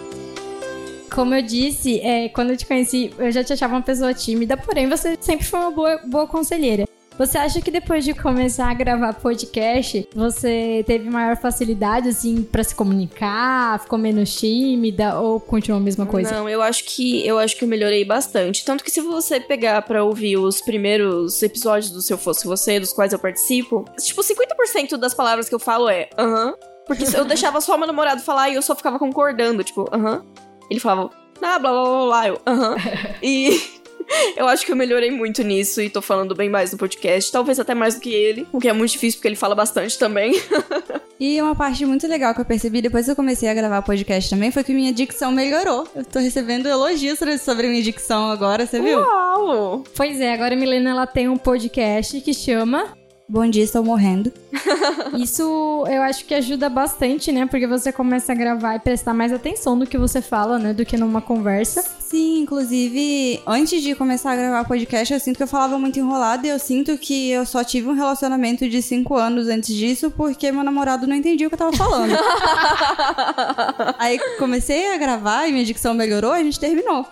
Como 1.14 1.32
eu 1.32 1.42
disse, 1.42 2.00
é, 2.00 2.28
quando 2.28 2.50
eu 2.50 2.56
te 2.56 2.66
conheci, 2.66 3.14
eu 3.16 3.30
já 3.30 3.44
te 3.44 3.52
achava 3.52 3.74
uma 3.74 3.82
pessoa 3.82 4.12
tímida, 4.12 4.56
porém 4.56 4.88
você 4.88 5.16
sempre 5.20 5.46
foi 5.46 5.60
uma 5.60 5.70
boa, 5.70 6.00
boa 6.04 6.26
conselheira. 6.26 6.88
Você 7.16 7.38
acha 7.38 7.60
que 7.60 7.70
depois 7.70 8.04
de 8.04 8.12
começar 8.12 8.68
a 8.68 8.74
gravar 8.74 9.14
podcast, 9.14 10.08
você 10.12 10.82
teve 10.84 11.08
maior 11.08 11.36
facilidade, 11.36 12.08
assim, 12.08 12.42
para 12.42 12.64
se 12.64 12.74
comunicar? 12.74 13.78
Ficou 13.78 13.96
menos 13.96 14.34
tímida 14.34 15.20
ou 15.20 15.38
continuou 15.38 15.80
a 15.80 15.84
mesma 15.84 16.04
coisa? 16.04 16.32
Não, 16.32 16.48
eu 16.48 16.60
acho 16.60 16.84
que 16.84 17.24
eu 17.24 17.38
acho 17.38 17.56
que 17.56 17.62
eu 17.62 17.68
melhorei 17.68 18.04
bastante. 18.04 18.64
Tanto 18.64 18.82
que 18.82 18.90
se 18.90 19.00
você 19.00 19.38
pegar 19.38 19.82
para 19.82 20.02
ouvir 20.02 20.36
os 20.36 20.60
primeiros 20.60 21.40
episódios 21.40 21.92
do 21.92 22.02
Se 22.02 22.12
Eu 22.12 22.18
Fosse 22.18 22.44
Você, 22.48 22.80
dos 22.80 22.92
quais 22.92 23.12
eu 23.12 23.18
participo, 23.20 23.84
tipo, 24.00 24.20
50% 24.20 24.96
das 24.96 25.14
palavras 25.14 25.48
que 25.48 25.54
eu 25.54 25.60
falo 25.60 25.88
é 25.88 26.08
aham. 26.18 26.48
Uh 26.48 26.50
-huh, 26.50 26.56
porque 26.84 27.04
eu 27.16 27.24
deixava 27.24 27.60
só 27.60 27.78
meu 27.78 27.86
namorado 27.86 28.20
falar 28.22 28.50
e 28.50 28.56
eu 28.56 28.62
só 28.62 28.74
ficava 28.74 28.98
concordando, 28.98 29.62
tipo, 29.62 29.88
aham. 29.92 30.16
Uh 30.16 30.18
-huh. 30.18 30.43
Ele 30.70 30.80
falava, 30.80 31.10
ah, 31.42 31.58
blá 31.58 31.58
blá 31.58 31.82
blá 31.82 32.06
blá, 32.06 32.28
eu, 32.28 32.40
aham. 32.46 32.74
Uh 32.74 32.76
-huh. 32.78 33.14
e. 33.22 33.84
Eu 34.36 34.46
acho 34.46 34.64
que 34.64 34.72
eu 34.72 34.76
melhorei 34.76 35.10
muito 35.10 35.42
nisso 35.42 35.80
e 35.80 35.88
tô 35.88 36.02
falando 36.02 36.34
bem 36.34 36.48
mais 36.48 36.72
no 36.72 36.78
podcast. 36.78 37.30
Talvez 37.30 37.58
até 37.58 37.74
mais 37.74 37.94
do 37.94 38.00
que 38.00 38.12
ele, 38.12 38.46
o 38.52 38.60
que 38.60 38.68
é 38.68 38.72
muito 38.72 38.92
difícil 38.92 39.18
porque 39.18 39.28
ele 39.28 39.36
fala 39.36 39.54
bastante 39.54 39.98
também. 39.98 40.32
e 41.18 41.40
uma 41.40 41.54
parte 41.54 41.84
muito 41.84 42.06
legal 42.06 42.34
que 42.34 42.40
eu 42.40 42.44
percebi 42.44 42.82
depois 42.82 43.06
que 43.06 43.12
eu 43.12 43.16
comecei 43.16 43.48
a 43.48 43.54
gravar 43.54 43.82
podcast 43.82 44.30
também 44.30 44.50
foi 44.50 44.62
que 44.62 44.74
minha 44.74 44.92
dicção 44.92 45.32
melhorou. 45.32 45.88
Eu 45.94 46.04
tô 46.04 46.18
recebendo 46.18 46.66
elogios 46.68 47.18
sobre 47.40 47.68
minha 47.68 47.82
dicção 47.82 48.30
agora, 48.30 48.66
você 48.66 48.80
viu? 48.80 49.00
Uau! 49.00 49.84
Pois 49.96 50.20
é, 50.20 50.32
agora 50.32 50.54
a 50.54 50.58
Milena 50.58 50.90
ela 50.90 51.06
tem 51.06 51.28
um 51.28 51.36
podcast 51.36 52.20
que 52.20 52.34
chama 52.34 52.94
Bom 53.26 53.48
dia, 53.48 53.64
estou 53.64 53.82
morrendo. 53.82 54.30
Isso 55.16 55.42
eu 55.88 56.02
acho 56.02 56.26
que 56.26 56.34
ajuda 56.34 56.68
bastante, 56.68 57.32
né? 57.32 57.46
Porque 57.46 57.66
você 57.66 57.90
começa 57.90 58.32
a 58.32 58.34
gravar 58.34 58.74
e 58.76 58.80
prestar 58.80 59.14
mais 59.14 59.32
atenção 59.32 59.74
no 59.74 59.86
que 59.86 59.96
você 59.96 60.20
fala, 60.20 60.58
né? 60.58 60.74
Do 60.74 60.84
que 60.84 60.96
numa 60.96 61.22
conversa. 61.22 61.82
Sim, 62.14 62.42
inclusive, 62.42 63.42
antes 63.44 63.82
de 63.82 63.92
começar 63.92 64.30
a 64.30 64.36
gravar 64.36 64.64
podcast, 64.64 65.12
eu 65.12 65.18
sinto 65.18 65.36
que 65.36 65.42
eu 65.42 65.48
falava 65.48 65.76
muito 65.80 65.98
enrolado 65.98 66.46
e 66.46 66.48
eu 66.48 66.60
sinto 66.60 66.96
que 66.96 67.32
eu 67.32 67.44
só 67.44 67.64
tive 67.64 67.88
um 67.88 67.92
relacionamento 67.92 68.68
de 68.68 68.80
cinco 68.80 69.16
anos 69.16 69.48
antes 69.48 69.74
disso 69.74 70.12
porque 70.12 70.52
meu 70.52 70.62
namorado 70.62 71.08
não 71.08 71.16
entendia 71.16 71.48
o 71.48 71.50
que 71.50 71.54
eu 71.54 71.58
tava 71.58 71.76
falando. 71.76 72.14
Aí 73.98 74.16
comecei 74.38 74.94
a 74.94 74.96
gravar 74.96 75.48
e 75.48 75.52
minha 75.52 75.64
dicção 75.64 75.92
melhorou, 75.92 76.30
a 76.30 76.40
gente 76.40 76.60
terminou. 76.60 77.04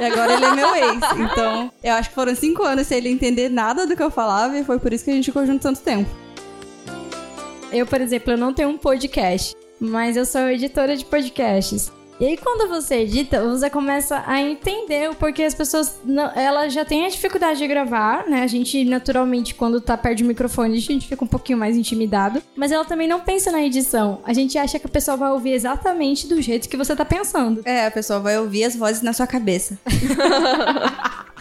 E 0.00 0.04
agora 0.06 0.32
ele 0.32 0.46
é 0.46 0.54
meu 0.54 0.74
ex. 0.74 0.98
Então, 1.18 1.70
eu 1.84 1.92
acho 1.92 2.08
que 2.08 2.14
foram 2.14 2.34
cinco 2.34 2.62
anos 2.62 2.86
sem 2.86 2.96
ele 2.96 3.10
entender 3.10 3.50
nada 3.50 3.86
do 3.86 3.94
que 3.94 4.02
eu 4.02 4.10
falava 4.10 4.56
e 4.58 4.64
foi 4.64 4.78
por 4.78 4.94
isso 4.94 5.04
que 5.04 5.10
a 5.10 5.14
gente 5.14 5.26
ficou 5.26 5.44
junto 5.44 5.60
tanto 5.60 5.80
tempo. 5.80 6.08
Eu, 7.70 7.84
por 7.84 8.00
exemplo, 8.00 8.32
eu 8.32 8.38
não 8.38 8.54
tenho 8.54 8.70
um 8.70 8.78
podcast, 8.78 9.54
mas 9.78 10.16
eu 10.16 10.24
sou 10.24 10.48
editora 10.48 10.96
de 10.96 11.04
podcasts. 11.04 11.97
E 12.20 12.26
aí, 12.26 12.36
quando 12.36 12.68
você 12.68 12.96
edita, 12.96 13.46
você 13.46 13.70
começa 13.70 14.24
a 14.26 14.42
entender 14.42 15.08
o 15.08 15.14
porquê 15.14 15.44
as 15.44 15.54
pessoas. 15.54 16.00
Não, 16.04 16.28
ela 16.34 16.68
já 16.68 16.84
tem 16.84 17.06
a 17.06 17.08
dificuldade 17.08 17.60
de 17.60 17.68
gravar, 17.68 18.26
né? 18.26 18.42
A 18.42 18.46
gente, 18.48 18.84
naturalmente, 18.84 19.54
quando 19.54 19.80
tá 19.80 19.96
perto 19.96 20.18
do 20.18 20.24
microfone, 20.24 20.76
a 20.76 20.80
gente 20.80 21.06
fica 21.06 21.24
um 21.24 21.28
pouquinho 21.28 21.56
mais 21.56 21.76
intimidado. 21.76 22.42
Mas 22.56 22.72
ela 22.72 22.84
também 22.84 23.06
não 23.06 23.20
pensa 23.20 23.52
na 23.52 23.62
edição. 23.62 24.20
A 24.24 24.32
gente 24.32 24.58
acha 24.58 24.80
que 24.80 24.86
a 24.86 24.90
pessoa 24.90 25.16
vai 25.16 25.30
ouvir 25.30 25.52
exatamente 25.52 26.26
do 26.26 26.42
jeito 26.42 26.68
que 26.68 26.76
você 26.76 26.96
tá 26.96 27.04
pensando. 27.04 27.62
É, 27.64 27.86
a 27.86 27.90
pessoa 27.90 28.18
vai 28.18 28.36
ouvir 28.36 28.64
as 28.64 28.74
vozes 28.74 29.00
na 29.00 29.12
sua 29.12 29.28
cabeça. 29.28 29.78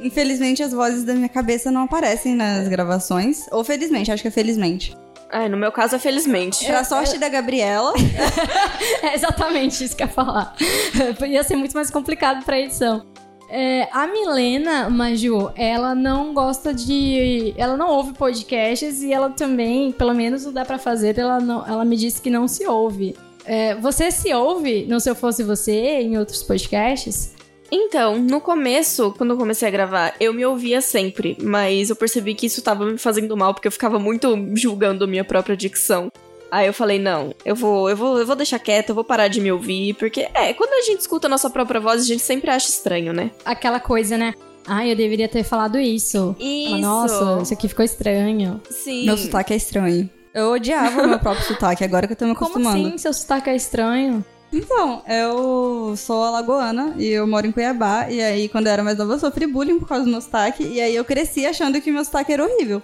Infelizmente, 0.00 0.62
as 0.62 0.72
vozes 0.72 1.02
da 1.02 1.14
minha 1.14 1.28
cabeça 1.28 1.72
não 1.72 1.82
aparecem 1.82 2.36
nas 2.36 2.68
gravações. 2.68 3.46
Ou 3.50 3.64
felizmente, 3.64 4.12
acho 4.12 4.22
que 4.22 4.28
é 4.28 4.32
felizmente. 4.32 4.96
É, 5.32 5.48
no 5.48 5.56
meu 5.56 5.72
caso 5.72 5.96
é 5.96 5.98
felizmente. 5.98 6.66
Pra 6.66 6.84
sorte 6.84 7.18
da 7.18 7.28
Gabriela. 7.28 7.94
é 9.02 9.14
exatamente 9.14 9.82
isso 9.82 9.96
que 9.96 10.02
eu 10.02 10.06
ia 10.06 10.12
falar. 10.12 10.54
Ia 11.26 11.42
ser 11.42 11.56
muito 11.56 11.72
mais 11.72 11.90
complicado 11.90 12.44
pra 12.44 12.60
edição. 12.60 13.06
É, 13.48 13.88
a 13.92 14.06
Milena 14.06 14.88
Maju, 14.90 15.50
ela 15.56 15.94
não 15.94 16.34
gosta 16.34 16.72
de. 16.72 17.54
Ela 17.56 17.76
não 17.76 17.88
ouve 17.90 18.12
podcasts 18.12 19.02
e 19.02 19.12
ela 19.12 19.30
também, 19.30 19.90
pelo 19.92 20.14
menos 20.14 20.46
o 20.46 20.52
dá 20.52 20.64
pra 20.64 20.78
fazer, 20.78 21.18
ela, 21.18 21.40
não, 21.40 21.66
ela 21.66 21.84
me 21.84 21.96
disse 21.96 22.20
que 22.20 22.30
não 22.30 22.46
se 22.46 22.66
ouve. 22.66 23.16
É, 23.44 23.74
você 23.74 24.10
se 24.10 24.32
ouve 24.32 24.86
no 24.86 25.00
Se 25.00 25.10
Eu 25.10 25.14
Fosse 25.14 25.42
Você, 25.42 26.00
em 26.00 26.16
outros 26.18 26.42
podcasts? 26.42 27.34
Então, 27.74 28.18
no 28.18 28.38
começo, 28.38 29.14
quando 29.16 29.30
eu 29.30 29.36
comecei 29.38 29.66
a 29.66 29.70
gravar, 29.70 30.14
eu 30.20 30.34
me 30.34 30.44
ouvia 30.44 30.82
sempre, 30.82 31.38
mas 31.42 31.88
eu 31.88 31.96
percebi 31.96 32.34
que 32.34 32.44
isso 32.44 32.60
tava 32.60 32.84
me 32.84 32.98
fazendo 32.98 33.34
mal 33.34 33.54
porque 33.54 33.66
eu 33.66 33.72
ficava 33.72 33.98
muito 33.98 34.36
julgando 34.54 35.04
a 35.04 35.06
minha 35.06 35.24
própria 35.24 35.56
dicção. 35.56 36.12
Aí 36.50 36.66
eu 36.66 36.74
falei, 36.74 36.98
não, 36.98 37.34
eu 37.46 37.56
vou, 37.56 37.88
eu 37.88 37.96
vou, 37.96 38.18
eu 38.18 38.26
vou 38.26 38.36
deixar 38.36 38.58
quieto, 38.58 38.90
eu 38.90 38.94
vou 38.94 39.02
parar 39.02 39.28
de 39.28 39.40
me 39.40 39.50
ouvir, 39.50 39.94
porque 39.94 40.28
é, 40.34 40.52
quando 40.52 40.74
a 40.74 40.82
gente 40.82 41.00
escuta 41.00 41.26
a 41.26 41.30
nossa 41.30 41.48
própria 41.48 41.80
voz, 41.80 42.02
a 42.02 42.04
gente 42.04 42.22
sempre 42.22 42.50
acha 42.50 42.68
estranho, 42.68 43.10
né? 43.14 43.30
Aquela 43.42 43.80
coisa, 43.80 44.18
né? 44.18 44.34
Ai, 44.66 44.92
eu 44.92 44.96
deveria 44.96 45.26
ter 45.26 45.42
falado 45.42 45.80
isso. 45.80 46.36
Isso. 46.38 46.76
Nossa, 46.76 47.40
isso 47.42 47.54
aqui 47.54 47.68
ficou 47.68 47.82
estranho. 47.82 48.60
Sim. 48.68 49.06
Meu 49.06 49.16
sotaque 49.16 49.54
é 49.54 49.56
estranho. 49.56 50.10
Eu 50.34 50.52
odiava 50.52 51.02
o 51.02 51.08
meu 51.08 51.18
próprio 51.18 51.44
sotaque, 51.48 51.84
agora 51.84 52.06
que 52.06 52.12
eu 52.12 52.16
tô 52.18 52.26
me 52.26 52.32
acostumando. 52.32 52.76
Como 52.76 52.86
assim? 52.88 52.98
Seu 52.98 53.14
sotaque 53.14 53.48
é 53.48 53.56
estranho? 53.56 54.22
Então, 54.52 55.02
eu 55.08 55.96
sou 55.96 56.22
alagoana 56.22 56.94
e 56.98 57.08
eu 57.08 57.26
moro 57.26 57.46
em 57.46 57.52
Cuiabá. 57.52 58.10
E 58.10 58.20
aí, 58.20 58.48
quando 58.48 58.66
eu 58.66 58.72
era 58.72 58.84
mais 58.84 58.98
nova, 58.98 59.14
eu 59.14 59.18
sofri 59.18 59.46
bullying 59.46 59.78
por 59.78 59.88
causa 59.88 60.04
do 60.04 60.10
meu 60.10 60.20
sotaque. 60.20 60.62
E 60.62 60.80
aí, 60.80 60.94
eu 60.94 61.04
cresci 61.04 61.46
achando 61.46 61.80
que 61.80 61.90
meu 61.90 62.04
sotaque 62.04 62.32
era 62.32 62.44
horrível. 62.44 62.82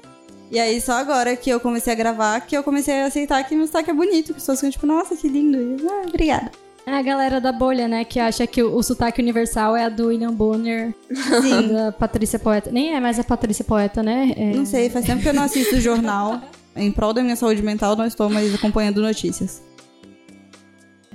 E 0.50 0.58
aí, 0.58 0.80
só 0.80 0.92
agora 0.92 1.37
que 1.37 1.50
eu 1.50 1.60
comecei 1.60 1.92
a 1.92 1.96
gravar, 1.96 2.40
que 2.40 2.56
eu 2.56 2.62
comecei 2.62 3.02
a 3.02 3.06
aceitar 3.06 3.44
que 3.44 3.54
meu 3.54 3.66
sotaque 3.66 3.90
é 3.90 3.94
bonito. 3.94 4.26
Que 4.26 4.32
as 4.32 4.37
pessoas 4.38 4.60
ficam 4.60 4.70
tipo, 4.70 4.87
nossa, 4.87 5.14
que 5.14 5.28
lindo. 5.28 5.58
E 5.58 5.82
eu, 5.82 5.90
ah, 5.90 6.04
obrigada. 6.08 6.50
É 6.87 6.92
a 6.92 7.02
galera 7.02 7.38
da 7.38 7.52
bolha, 7.52 7.87
né? 7.87 8.02
Que 8.02 8.18
acha 8.18 8.46
que 8.46 8.62
o, 8.62 8.75
o 8.75 8.82
sotaque 8.82 9.20
universal 9.20 9.76
é 9.76 9.84
a 9.84 9.88
do 9.90 10.06
William 10.06 10.32
Bonner. 10.32 10.94
Sim. 11.42 11.68
Da 11.68 11.92
Patrícia 11.92 12.38
Poeta. 12.38 12.70
Nem 12.70 12.94
é 12.94 13.00
mais 13.00 13.18
a 13.18 13.25
Patrícia 13.25 13.62
Poeta, 13.62 14.02
né? 14.02 14.32
É... 14.34 14.52
Não 14.54 14.64
sei, 14.64 14.88
faz 14.88 15.04
tempo 15.04 15.20
que 15.20 15.28
eu 15.28 15.34
não 15.34 15.42
assisto 15.42 15.78
jornal. 15.82 16.40
Em 16.75 16.90
prol 16.90 17.12
da 17.12 17.22
minha 17.22 17.37
saúde 17.37 17.62
mental, 17.62 17.94
não 17.94 18.06
estou 18.06 18.30
mais 18.30 18.54
acompanhando 18.54 19.02
notícias. 19.02 19.67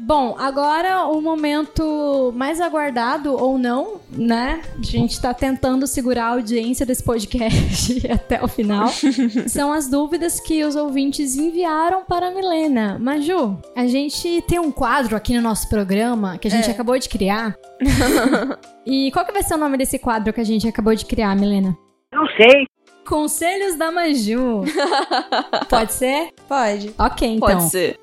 Bom, 0.06 0.36
agora 0.38 1.06
o 1.08 1.22
momento 1.22 2.34
mais 2.36 2.60
aguardado 2.60 3.34
ou 3.42 3.58
não, 3.58 4.02
né? 4.12 4.62
A 4.78 4.84
gente 4.84 5.20
tá 5.22 5.34
tentando 5.34 5.88
segurar 5.88 6.26
a 6.26 6.30
audiência 6.32 6.86
desse 6.86 7.02
podcast 7.02 8.06
até 8.12 8.44
o 8.44 8.48
final. 8.50 8.90
São 9.48 9.72
as 9.72 9.88
dúvidas 9.90 10.42
que 10.42 10.62
os 10.66 10.76
ouvintes 10.76 11.38
enviaram 11.38 12.04
para 12.04 12.28
a 12.28 12.32
Milena. 12.32 13.00
Maju, 13.00 13.58
a 13.74 13.88
gente 13.88 14.44
tem 14.46 14.60
um 14.60 14.72
quadro 14.72 15.16
aqui 15.16 15.34
no 15.36 15.42
nosso 15.42 15.70
programa 15.70 16.38
que 16.38 16.50
a 16.50 16.52
gente 16.52 16.68
É. 16.68 16.72
acabou 16.74 17.00
de 17.00 17.08
criar. 17.08 17.56
e 18.86 19.10
qual 19.14 19.26
que 19.26 19.32
vai 19.32 19.42
ser 19.42 19.54
o 19.54 19.58
nome 19.58 19.78
desse 19.78 19.98
quadro 19.98 20.34
que 20.34 20.42
a 20.42 20.46
gente 20.46 20.68
acabou 20.68 20.94
de 20.94 21.06
criar, 21.06 21.34
Milena? 21.34 21.78
Não 22.12 22.28
sei. 22.36 22.68
Conselhos 23.08 23.76
da 23.78 23.90
Maju. 23.90 24.64
Pode 25.70 25.94
ser? 25.94 26.30
Pode. 26.48 26.94
Ok, 26.98 27.36
então. 27.36 27.48
Pode 27.48 27.70
ser. 27.70 28.03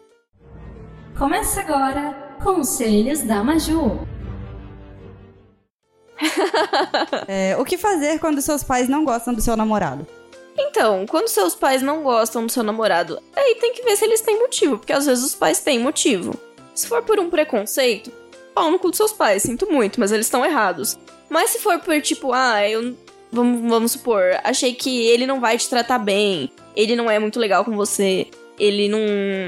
Começa 1.21 1.61
agora 1.61 2.13
Conselhos 2.43 3.21
da 3.21 3.45
Maju. 3.45 4.01
É, 7.29 7.55
o 7.59 7.65
que 7.65 7.77
fazer 7.77 8.19
quando 8.19 8.41
seus 8.41 8.65
pais 8.65 8.89
não 8.89 9.05
gostam 9.05 9.35
do 9.35 9.43
seu 9.43 9.55
namorado? 9.55 10.07
Então, 10.57 11.05
quando 11.07 11.29
seus 11.29 11.55
pais 11.55 11.83
não 11.83 12.03
gostam 12.03 12.47
do 12.47 12.51
seu 12.51 12.63
namorado, 12.63 13.23
aí 13.37 13.55
tem 13.57 13.75
que 13.75 13.83
ver 13.83 13.97
se 13.97 14.05
eles 14.07 14.23
têm 14.23 14.39
motivo, 14.39 14.79
porque 14.79 14.95
às 14.95 15.05
vezes 15.05 15.23
os 15.23 15.35
pais 15.35 15.61
têm 15.61 15.79
motivo. 15.79 16.35
Se 16.75 16.87
for 16.87 17.03
por 17.03 17.21
um 17.21 17.29
preconceito, 17.29 18.11
pau 18.55 18.71
no 18.71 18.79
cu 18.79 18.89
dos 18.89 18.97
seus 18.97 19.13
pais, 19.13 19.43
sinto 19.43 19.71
muito, 19.71 20.01
mas 20.01 20.13
eles 20.13 20.25
estão 20.25 20.45
errados. 20.45 20.99
Mas 21.29 21.51
se 21.51 21.59
for 21.59 21.79
por 21.81 22.01
tipo, 22.01 22.33
ah, 22.33 22.67
eu. 22.67 22.97
Vamos, 23.31 23.71
vamos 23.71 23.93
supor, 23.93 24.23
achei 24.43 24.73
que 24.73 25.07
ele 25.07 25.27
não 25.27 25.39
vai 25.39 25.59
te 25.59 25.69
tratar 25.69 25.99
bem, 25.99 26.51
ele 26.75 26.97
não 26.97 27.11
é 27.11 27.19
muito 27.19 27.39
legal 27.39 27.63
com 27.63 27.77
você, 27.77 28.27
ele 28.61 28.89
não, 28.89 29.01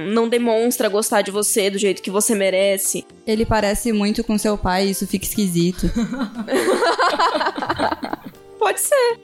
não 0.08 0.28
demonstra 0.28 0.88
gostar 0.88 1.22
de 1.22 1.30
você 1.30 1.68
do 1.70 1.78
jeito 1.78 2.02
que 2.02 2.10
você 2.10 2.34
merece. 2.34 3.04
Ele 3.26 3.44
parece 3.44 3.92
muito 3.92 4.24
com 4.24 4.38
seu 4.38 4.56
pai 4.56 4.86
isso 4.86 5.06
fica 5.06 5.26
esquisito. 5.26 5.88
Pode 8.58 8.80
ser. 8.80 9.18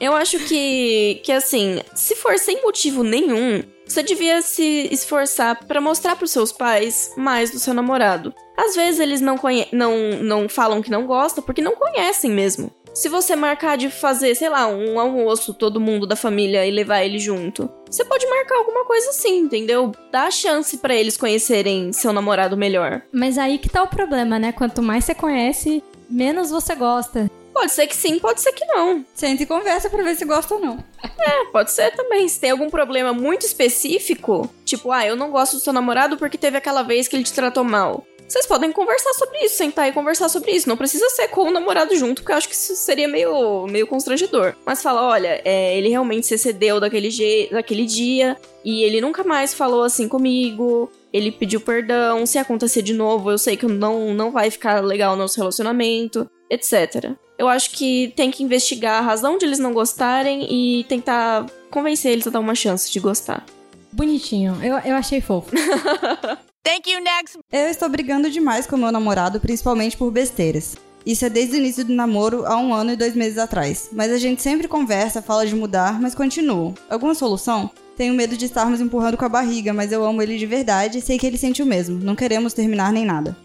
Eu 0.00 0.14
acho 0.14 0.38
que, 0.40 1.20
que 1.24 1.32
assim, 1.32 1.80
se 1.94 2.14
for 2.16 2.38
sem 2.38 2.62
motivo 2.62 3.02
nenhum, 3.02 3.62
você 3.86 4.02
devia 4.02 4.42
se 4.42 4.88
esforçar 4.90 5.64
pra 5.64 5.80
mostrar 5.80 6.16
pros 6.16 6.30
seus 6.30 6.52
pais 6.52 7.12
mais 7.16 7.50
do 7.50 7.58
seu 7.58 7.72
namorado. 7.72 8.34
Às 8.56 8.74
vezes 8.74 9.00
eles 9.00 9.20
não, 9.20 9.38
não, 9.72 10.22
não 10.22 10.48
falam 10.48 10.82
que 10.82 10.90
não 10.90 11.06
gostam 11.06 11.42
porque 11.42 11.62
não 11.62 11.76
conhecem 11.76 12.30
mesmo. 12.30 12.70
Se 12.94 13.08
você 13.08 13.34
marcar 13.34 13.76
de 13.76 13.90
fazer, 13.90 14.36
sei 14.36 14.48
lá, 14.48 14.68
um 14.68 15.00
almoço, 15.00 15.52
todo 15.52 15.80
mundo 15.80 16.06
da 16.06 16.14
família 16.14 16.64
e 16.64 16.70
levar 16.70 17.02
ele 17.02 17.18
junto, 17.18 17.68
você 17.90 18.04
pode 18.04 18.24
marcar 18.24 18.56
alguma 18.56 18.84
coisa 18.84 19.10
assim, 19.10 19.40
entendeu? 19.40 19.90
Dá 20.12 20.28
a 20.28 20.30
chance 20.30 20.78
pra 20.78 20.94
eles 20.94 21.16
conhecerem 21.16 21.92
seu 21.92 22.12
namorado 22.12 22.56
melhor. 22.56 23.02
Mas 23.12 23.36
aí 23.36 23.58
que 23.58 23.68
tá 23.68 23.82
o 23.82 23.88
problema, 23.88 24.38
né? 24.38 24.52
Quanto 24.52 24.80
mais 24.80 25.04
você 25.04 25.12
conhece, 25.12 25.82
menos 26.08 26.50
você 26.50 26.76
gosta. 26.76 27.28
Pode 27.54 27.70
ser 27.70 27.86
que 27.86 27.94
sim, 27.94 28.18
pode 28.18 28.40
ser 28.40 28.52
que 28.52 28.64
não. 28.66 29.06
Senta 29.14 29.44
e 29.44 29.46
conversa 29.46 29.88
pra 29.88 30.02
ver 30.02 30.16
se 30.16 30.24
gosta 30.24 30.56
ou 30.56 30.60
não. 30.60 30.84
É, 31.20 31.44
pode 31.52 31.70
ser 31.70 31.92
também. 31.92 32.28
Se 32.28 32.40
tem 32.40 32.50
algum 32.50 32.68
problema 32.68 33.12
muito 33.12 33.46
específico, 33.46 34.52
tipo, 34.64 34.90
ah, 34.90 35.06
eu 35.06 35.14
não 35.14 35.30
gosto 35.30 35.54
do 35.54 35.60
seu 35.60 35.72
namorado 35.72 36.16
porque 36.16 36.36
teve 36.36 36.56
aquela 36.58 36.82
vez 36.82 37.06
que 37.06 37.14
ele 37.14 37.22
te 37.22 37.32
tratou 37.32 37.62
mal. 37.62 38.04
vocês 38.26 38.44
podem 38.44 38.72
conversar 38.72 39.12
sobre 39.14 39.38
isso, 39.44 39.56
sentar 39.56 39.88
e 39.88 39.92
conversar 39.92 40.28
sobre 40.28 40.50
isso. 40.50 40.68
Não 40.68 40.76
precisa 40.76 41.08
ser 41.10 41.28
com 41.28 41.42
o 41.42 41.52
namorado 41.52 41.94
junto, 41.94 42.22
porque 42.22 42.32
eu 42.32 42.36
acho 42.36 42.48
que 42.48 42.56
isso 42.56 42.74
seria 42.74 43.06
meio, 43.06 43.68
meio 43.68 43.86
constrangedor. 43.86 44.56
Mas 44.66 44.82
fala, 44.82 45.06
olha, 45.06 45.40
é, 45.44 45.78
ele 45.78 45.88
realmente 45.88 46.26
se 46.26 46.34
excedeu 46.34 46.80
daquele, 46.80 47.08
daquele 47.52 47.86
dia 47.86 48.36
e 48.64 48.82
ele 48.82 49.00
nunca 49.00 49.22
mais 49.22 49.54
falou 49.54 49.84
assim 49.84 50.08
comigo. 50.08 50.90
Ele 51.12 51.30
pediu 51.30 51.60
perdão. 51.60 52.26
Se 52.26 52.36
acontecer 52.36 52.82
de 52.82 52.92
novo, 52.92 53.30
eu 53.30 53.38
sei 53.38 53.56
que 53.56 53.64
não, 53.64 54.12
não 54.12 54.32
vai 54.32 54.50
ficar 54.50 54.82
legal 54.82 55.14
nosso 55.14 55.38
relacionamento, 55.38 56.28
etc. 56.50 57.14
Eu 57.38 57.48
acho 57.48 57.70
que 57.70 58.12
tem 58.16 58.30
que 58.30 58.42
investigar 58.42 58.98
a 58.98 59.04
razão 59.04 59.36
de 59.36 59.44
eles 59.44 59.58
não 59.58 59.72
gostarem 59.72 60.46
e 60.50 60.84
tentar 60.84 61.46
convencer 61.70 62.12
eles 62.12 62.26
a 62.26 62.30
dar 62.30 62.40
uma 62.40 62.54
chance 62.54 62.90
de 62.90 63.00
gostar. 63.00 63.44
Bonitinho, 63.92 64.56
eu, 64.62 64.78
eu 64.78 64.94
achei 64.94 65.20
fofo. 65.20 65.50
Thank 66.64 66.90
you, 66.90 67.00
next! 67.00 67.38
Eu 67.52 67.68
estou 67.68 67.88
brigando 67.88 68.30
demais 68.30 68.66
com 68.66 68.76
meu 68.76 68.90
namorado, 68.90 69.38
principalmente 69.38 69.96
por 69.96 70.10
besteiras. 70.10 70.76
Isso 71.04 71.26
é 71.26 71.28
desde 71.28 71.56
o 71.56 71.58
início 71.58 71.84
do 71.84 71.92
namoro, 71.92 72.46
há 72.46 72.56
um 72.56 72.72
ano 72.72 72.92
e 72.92 72.96
dois 72.96 73.14
meses 73.14 73.36
atrás. 73.36 73.90
Mas 73.92 74.10
a 74.10 74.16
gente 74.16 74.40
sempre 74.40 74.66
conversa, 74.66 75.20
fala 75.20 75.46
de 75.46 75.54
mudar, 75.54 76.00
mas 76.00 76.14
continua. 76.14 76.72
Alguma 76.88 77.14
solução? 77.14 77.70
Tenho 77.96 78.14
medo 78.14 78.36
de 78.36 78.46
estarmos 78.46 78.80
empurrando 78.80 79.16
com 79.18 79.24
a 79.24 79.28
barriga, 79.28 79.72
mas 79.72 79.92
eu 79.92 80.02
amo 80.02 80.22
ele 80.22 80.38
de 80.38 80.46
verdade 80.46 80.98
e 80.98 81.02
sei 81.02 81.18
que 81.18 81.26
ele 81.26 81.36
sente 81.36 81.62
o 81.62 81.66
mesmo. 81.66 82.02
Não 82.02 82.16
queremos 82.16 82.54
terminar 82.54 82.92
nem 82.92 83.04
nada. 83.04 83.36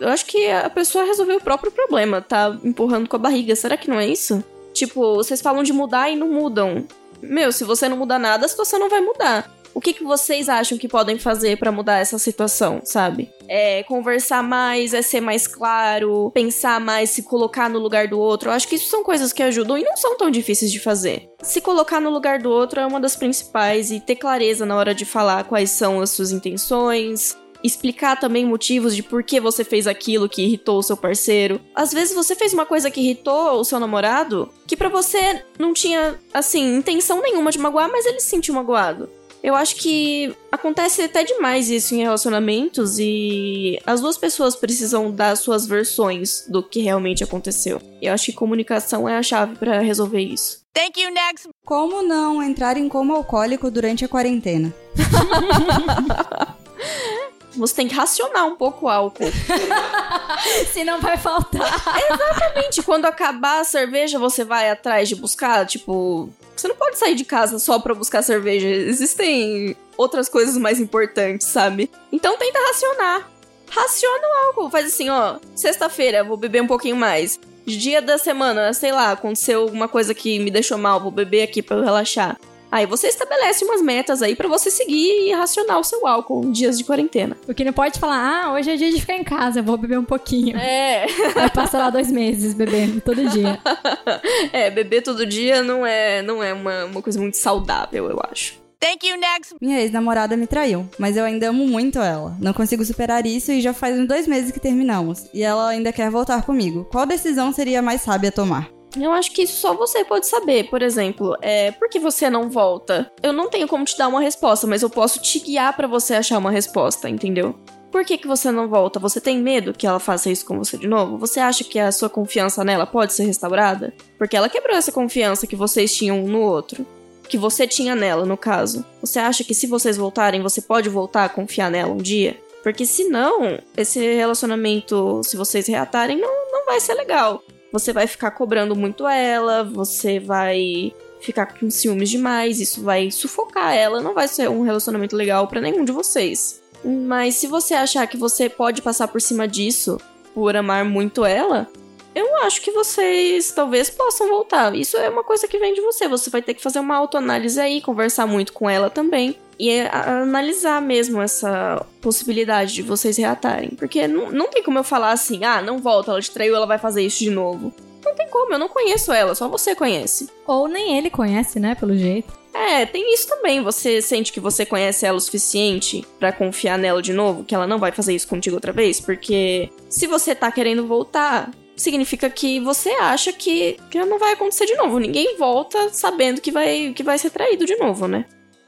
Eu 0.00 0.08
acho 0.08 0.26
que 0.26 0.48
a 0.50 0.70
pessoa 0.70 1.04
resolveu 1.04 1.38
o 1.38 1.42
próprio 1.42 1.72
problema, 1.72 2.20
tá 2.20 2.56
empurrando 2.62 3.08
com 3.08 3.16
a 3.16 3.18
barriga. 3.18 3.56
Será 3.56 3.76
que 3.76 3.90
não 3.90 3.98
é 3.98 4.06
isso? 4.06 4.42
Tipo, 4.72 5.16
vocês 5.16 5.40
falam 5.40 5.62
de 5.62 5.72
mudar 5.72 6.10
e 6.10 6.16
não 6.16 6.28
mudam. 6.28 6.86
Meu, 7.20 7.50
se 7.50 7.64
você 7.64 7.88
não 7.88 7.96
mudar 7.96 8.18
nada, 8.18 8.46
a 8.46 8.48
situação 8.48 8.78
não 8.78 8.88
vai 8.88 9.00
mudar. 9.00 9.52
O 9.74 9.80
que, 9.80 9.92
que 9.92 10.02
vocês 10.02 10.48
acham 10.48 10.78
que 10.78 10.88
podem 10.88 11.18
fazer 11.18 11.56
para 11.56 11.70
mudar 11.70 11.98
essa 11.98 12.18
situação, 12.18 12.80
sabe? 12.84 13.30
É 13.46 13.82
conversar 13.84 14.42
mais, 14.42 14.92
é 14.92 15.02
ser 15.02 15.20
mais 15.20 15.46
claro, 15.46 16.30
pensar 16.34 16.80
mais, 16.80 17.10
se 17.10 17.22
colocar 17.22 17.68
no 17.68 17.78
lugar 17.78 18.08
do 18.08 18.18
outro. 18.18 18.48
Eu 18.48 18.54
acho 18.54 18.66
que 18.66 18.74
isso 18.74 18.88
são 18.88 19.04
coisas 19.04 19.32
que 19.32 19.42
ajudam 19.42 19.78
e 19.78 19.84
não 19.84 19.96
são 19.96 20.16
tão 20.16 20.30
difíceis 20.30 20.72
de 20.72 20.80
fazer. 20.80 21.28
Se 21.42 21.60
colocar 21.60 22.00
no 22.00 22.10
lugar 22.10 22.40
do 22.40 22.50
outro 22.50 22.80
é 22.80 22.86
uma 22.86 23.00
das 23.00 23.14
principais 23.14 23.90
e 23.90 24.00
ter 24.00 24.16
clareza 24.16 24.66
na 24.66 24.74
hora 24.74 24.94
de 24.94 25.04
falar 25.04 25.44
quais 25.44 25.70
são 25.70 26.00
as 26.00 26.10
suas 26.10 26.32
intenções, 26.32 27.36
explicar 27.62 28.18
também 28.18 28.44
motivos 28.44 28.94
de 28.94 29.02
por 29.02 29.22
que 29.22 29.40
você 29.40 29.64
fez 29.64 29.86
aquilo 29.86 30.28
que 30.28 30.42
irritou 30.42 30.78
o 30.78 30.82
seu 30.82 30.96
parceiro. 30.96 31.60
Às 31.74 31.92
vezes 31.92 32.14
você 32.14 32.34
fez 32.34 32.52
uma 32.52 32.66
coisa 32.66 32.90
que 32.90 33.00
irritou 33.00 33.60
o 33.60 33.64
seu 33.64 33.80
namorado, 33.80 34.50
que 34.66 34.76
para 34.76 34.88
você 34.88 35.42
não 35.58 35.72
tinha, 35.72 36.18
assim, 36.32 36.76
intenção 36.76 37.22
nenhuma 37.22 37.50
de 37.50 37.58
magoar, 37.58 37.90
mas 37.90 38.06
ele 38.06 38.20
se 38.20 38.28
sentiu 38.28 38.54
magoado. 38.54 39.08
Eu 39.42 39.54
acho 39.54 39.76
que 39.76 40.34
acontece 40.50 41.02
até 41.02 41.22
demais 41.22 41.70
isso 41.70 41.94
em 41.94 41.98
relacionamentos 41.98 42.98
e 42.98 43.78
as 43.86 44.00
duas 44.00 44.18
pessoas 44.18 44.56
precisam 44.56 45.12
dar 45.12 45.36
suas 45.36 45.66
versões 45.66 46.44
do 46.48 46.62
que 46.62 46.80
realmente 46.80 47.22
aconteceu. 47.22 47.80
E 48.02 48.06
eu 48.06 48.12
acho 48.12 48.26
que 48.26 48.32
comunicação 48.32 49.08
é 49.08 49.16
a 49.16 49.22
chave 49.22 49.56
para 49.56 49.78
resolver 49.78 50.20
isso. 50.20 50.62
Thank 50.74 51.00
you, 51.00 51.12
next. 51.12 51.48
Como 51.64 52.02
não 52.02 52.42
entrar 52.42 52.76
em 52.76 52.88
coma 52.88 53.14
alcoólico 53.14 53.70
durante 53.70 54.04
a 54.04 54.08
quarentena? 54.08 54.74
Você 57.56 57.74
tem 57.74 57.88
que 57.88 57.94
racionar 57.94 58.46
um 58.46 58.56
pouco 58.56 58.86
o 58.86 58.88
álcool. 58.88 59.24
Se 60.72 60.84
não 60.84 61.00
vai 61.00 61.16
faltar. 61.16 61.84
Exatamente. 62.10 62.82
Quando 62.82 63.06
acabar 63.06 63.60
a 63.60 63.64
cerveja, 63.64 64.18
você 64.18 64.44
vai 64.44 64.70
atrás 64.70 65.08
de 65.08 65.16
buscar, 65.16 65.66
tipo, 65.66 66.30
você 66.54 66.68
não 66.68 66.76
pode 66.76 66.98
sair 66.98 67.14
de 67.14 67.24
casa 67.24 67.58
só 67.58 67.78
pra 67.78 67.94
buscar 67.94 68.22
cerveja. 68.22 68.68
Existem 68.68 69.76
outras 69.96 70.28
coisas 70.28 70.56
mais 70.56 70.78
importantes, 70.78 71.46
sabe? 71.46 71.90
Então 72.12 72.36
tenta 72.36 72.58
racionar. 72.58 73.30
Raciona 73.70 74.26
o 74.26 74.46
álcool. 74.46 74.70
Faz 74.70 74.86
assim, 74.86 75.08
ó. 75.08 75.36
Sexta-feira, 75.54 76.24
vou 76.24 76.36
beber 76.36 76.62
um 76.62 76.66
pouquinho 76.66 76.96
mais. 76.96 77.38
Dia 77.66 78.00
da 78.00 78.16
semana, 78.16 78.72
sei 78.72 78.92
lá, 78.92 79.12
aconteceu 79.12 79.62
alguma 79.62 79.88
coisa 79.88 80.14
que 80.14 80.38
me 80.38 80.50
deixou 80.50 80.78
mal, 80.78 81.00
vou 81.00 81.10
beber 81.10 81.42
aqui 81.42 81.62
pra 81.62 81.76
eu 81.76 81.84
relaxar. 81.84 82.38
Aí 82.70 82.86
você 82.86 83.08
estabelece 83.08 83.64
umas 83.64 83.80
metas 83.80 84.22
aí 84.22 84.36
para 84.36 84.48
você 84.48 84.70
seguir 84.70 85.28
e 85.28 85.32
racionar 85.32 85.78
o 85.78 85.84
seu 85.84 86.06
álcool 86.06 86.44
em 86.44 86.52
dias 86.52 86.76
de 86.76 86.84
quarentena. 86.84 87.36
O 87.48 87.54
que 87.54 87.64
não 87.64 87.72
pode 87.72 87.98
falar, 87.98 88.44
ah, 88.44 88.52
hoje 88.52 88.70
é 88.70 88.76
dia 88.76 88.90
de 88.90 89.00
ficar 89.00 89.14
em 89.14 89.24
casa, 89.24 89.62
vou 89.62 89.76
beber 89.76 89.98
um 89.98 90.04
pouquinho. 90.04 90.56
É. 90.56 91.06
Vai 91.34 91.50
passar 91.50 91.78
lá 91.78 91.90
dois 91.90 92.10
meses 92.10 92.54
bebendo 92.54 93.00
todo 93.00 93.28
dia. 93.28 93.58
é, 94.52 94.70
beber 94.70 95.02
todo 95.02 95.24
dia 95.24 95.62
não 95.62 95.86
é, 95.86 96.22
não 96.22 96.42
é 96.42 96.52
uma, 96.52 96.84
uma 96.84 97.02
coisa 97.02 97.18
muito 97.18 97.36
saudável, 97.36 98.10
eu 98.10 98.20
acho. 98.30 98.58
Thank 98.80 99.08
you, 99.08 99.16
next! 99.16 99.56
Minha 99.60 99.80
ex-namorada 99.80 100.36
me 100.36 100.46
traiu, 100.46 100.88
mas 100.98 101.16
eu 101.16 101.24
ainda 101.24 101.48
amo 101.48 101.66
muito 101.66 101.98
ela. 101.98 102.36
Não 102.38 102.52
consigo 102.52 102.84
superar 102.84 103.26
isso 103.26 103.50
e 103.50 103.60
já 103.60 103.74
faz 103.74 103.98
uns 103.98 104.06
dois 104.06 104.28
meses 104.28 104.52
que 104.52 104.60
terminamos. 104.60 105.26
E 105.34 105.42
ela 105.42 105.68
ainda 105.70 105.92
quer 105.92 106.08
voltar 106.10 106.44
comigo. 106.44 106.84
Qual 106.84 107.04
decisão 107.04 107.52
seria 107.52 107.82
mais 107.82 108.02
sábia 108.02 108.30
tomar? 108.30 108.77
Eu 108.96 109.12
acho 109.12 109.32
que 109.32 109.46
só 109.46 109.74
você 109.74 110.04
pode 110.04 110.26
saber. 110.26 110.68
Por 110.70 110.82
exemplo, 110.82 111.36
é, 111.42 111.72
por 111.72 111.88
que 111.88 111.98
você 111.98 112.30
não 112.30 112.48
volta? 112.48 113.10
Eu 113.22 113.32
não 113.32 113.48
tenho 113.48 113.68
como 113.68 113.84
te 113.84 113.96
dar 113.96 114.08
uma 114.08 114.20
resposta, 114.20 114.66
mas 114.66 114.82
eu 114.82 114.90
posso 114.90 115.20
te 115.20 115.38
guiar 115.40 115.76
para 115.76 115.86
você 115.86 116.14
achar 116.14 116.38
uma 116.38 116.50
resposta, 116.50 117.08
entendeu? 117.08 117.54
Por 117.90 118.04
que, 118.04 118.18
que 118.18 118.26
você 118.26 118.50
não 118.50 118.68
volta? 118.68 119.00
Você 119.00 119.20
tem 119.20 119.38
medo 119.38 119.72
que 119.72 119.86
ela 119.86 119.98
faça 119.98 120.30
isso 120.30 120.44
com 120.44 120.58
você 120.58 120.76
de 120.76 120.86
novo? 120.86 121.16
Você 121.18 121.40
acha 121.40 121.64
que 121.64 121.78
a 121.78 121.90
sua 121.90 122.10
confiança 122.10 122.62
nela 122.62 122.86
pode 122.86 123.14
ser 123.14 123.24
restaurada? 123.24 123.94
Porque 124.18 124.36
ela 124.36 124.48
quebrou 124.48 124.76
essa 124.76 124.92
confiança 124.92 125.46
que 125.46 125.56
vocês 125.56 125.94
tinham 125.94 126.22
um 126.22 126.28
no 126.28 126.40
outro. 126.40 126.86
Que 127.28 127.38
você 127.38 127.66
tinha 127.66 127.94
nela, 127.94 128.26
no 128.26 128.36
caso. 128.36 128.84
Você 129.00 129.18
acha 129.18 129.42
que 129.42 129.54
se 129.54 129.66
vocês 129.66 129.96
voltarem, 129.96 130.42
você 130.42 130.60
pode 130.60 130.88
voltar 130.88 131.24
a 131.24 131.28
confiar 131.28 131.70
nela 131.70 131.92
um 131.92 131.98
dia? 131.98 132.38
Porque 132.62 132.84
se 132.84 133.04
não, 133.04 133.58
esse 133.76 133.98
relacionamento, 133.98 135.22
se 135.24 135.36
vocês 135.36 135.66
reatarem, 135.66 136.18
não, 136.18 136.52
não 136.52 136.66
vai 136.66 136.80
ser 136.80 136.94
legal 136.94 137.42
você 137.72 137.92
vai 137.92 138.06
ficar 138.06 138.30
cobrando 138.30 138.74
muito 138.74 139.06
ela, 139.06 139.64
você 139.64 140.18
vai 140.18 140.92
ficar 141.20 141.46
com 141.46 141.70
ciúmes 141.70 142.10
demais, 142.10 142.60
isso 142.60 142.82
vai 142.82 143.10
sufocar 143.10 143.74
ela, 143.74 144.00
não 144.00 144.14
vai 144.14 144.28
ser 144.28 144.48
um 144.48 144.62
relacionamento 144.62 145.16
legal 145.16 145.46
para 145.46 145.60
nenhum 145.60 145.84
de 145.84 145.92
vocês. 145.92 146.62
Mas 146.84 147.34
se 147.34 147.46
você 147.46 147.74
achar 147.74 148.06
que 148.06 148.16
você 148.16 148.48
pode 148.48 148.82
passar 148.82 149.08
por 149.08 149.20
cima 149.20 149.48
disso 149.48 150.00
por 150.34 150.56
amar 150.56 150.84
muito 150.84 151.24
ela, 151.24 151.68
eu 152.14 152.36
acho 152.42 152.62
que 152.62 152.70
vocês 152.70 153.50
talvez 153.50 153.90
possam 153.90 154.28
voltar. 154.28 154.74
Isso 154.74 154.96
é 154.96 155.08
uma 155.08 155.24
coisa 155.24 155.48
que 155.48 155.58
vem 155.58 155.74
de 155.74 155.80
você. 155.80 156.08
Você 156.08 156.30
vai 156.30 156.42
ter 156.42 156.54
que 156.54 156.62
fazer 156.62 156.78
uma 156.80 156.96
autoanálise 156.96 157.60
aí, 157.60 157.80
conversar 157.80 158.26
muito 158.26 158.52
com 158.52 158.68
ela 158.68 158.88
também. 158.88 159.36
E 159.58 159.70
é 159.70 159.90
analisar 159.92 160.80
mesmo 160.80 161.20
essa 161.20 161.84
possibilidade 162.00 162.74
de 162.74 162.82
vocês 162.82 163.16
reatarem. 163.16 163.70
Porque 163.70 164.06
não, 164.06 164.30
não 164.30 164.48
tem 164.48 164.62
como 164.62 164.78
eu 164.78 164.84
falar 164.84 165.12
assim, 165.12 165.44
ah, 165.44 165.60
não 165.60 165.78
volta, 165.78 166.12
ela 166.12 166.22
te 166.22 166.30
traiu, 166.30 166.54
ela 166.54 166.66
vai 166.66 166.78
fazer 166.78 167.02
isso 167.02 167.18
de 167.18 167.30
novo. 167.30 167.72
Não 168.04 168.14
tem 168.14 168.28
como, 168.28 168.52
eu 168.52 168.58
não 168.58 168.68
conheço 168.68 169.12
ela, 169.12 169.34
só 169.34 169.48
você 169.48 169.74
conhece. 169.74 170.28
Ou 170.46 170.68
nem 170.68 170.96
ele 170.96 171.10
conhece, 171.10 171.58
né, 171.58 171.74
pelo 171.74 171.96
jeito. 171.96 172.32
É, 172.54 172.86
tem 172.86 173.12
isso 173.12 173.28
também. 173.28 173.62
Você 173.62 174.00
sente 174.00 174.32
que 174.32 174.40
você 174.40 174.64
conhece 174.64 175.04
ela 175.04 175.18
o 175.18 175.20
suficiente 175.20 176.06
para 176.18 176.32
confiar 176.32 176.78
nela 176.78 177.02
de 177.02 177.12
novo, 177.12 177.44
que 177.44 177.54
ela 177.54 177.66
não 177.66 177.78
vai 177.78 177.92
fazer 177.92 178.14
isso 178.14 178.26
contigo 178.26 178.56
outra 178.56 178.72
vez? 178.72 179.00
Porque 179.00 179.70
se 179.88 180.06
você 180.06 180.34
tá 180.34 180.50
querendo 180.50 180.86
voltar, 180.86 181.50
significa 181.76 182.28
que 182.28 182.60
você 182.60 182.90
acha 182.90 183.32
que, 183.32 183.76
que 183.90 183.98
não 184.04 184.18
vai 184.18 184.32
acontecer 184.32 184.66
de 184.66 184.74
novo. 184.74 184.98
Ninguém 184.98 185.36
volta 185.36 185.90
sabendo 185.92 186.40
que 186.40 186.50
vai, 186.50 186.92
que 186.94 187.02
vai 187.02 187.18
ser 187.18 187.30
traído 187.30 187.64
de 187.64 187.76
novo, 187.76 188.08
né? 188.08 188.24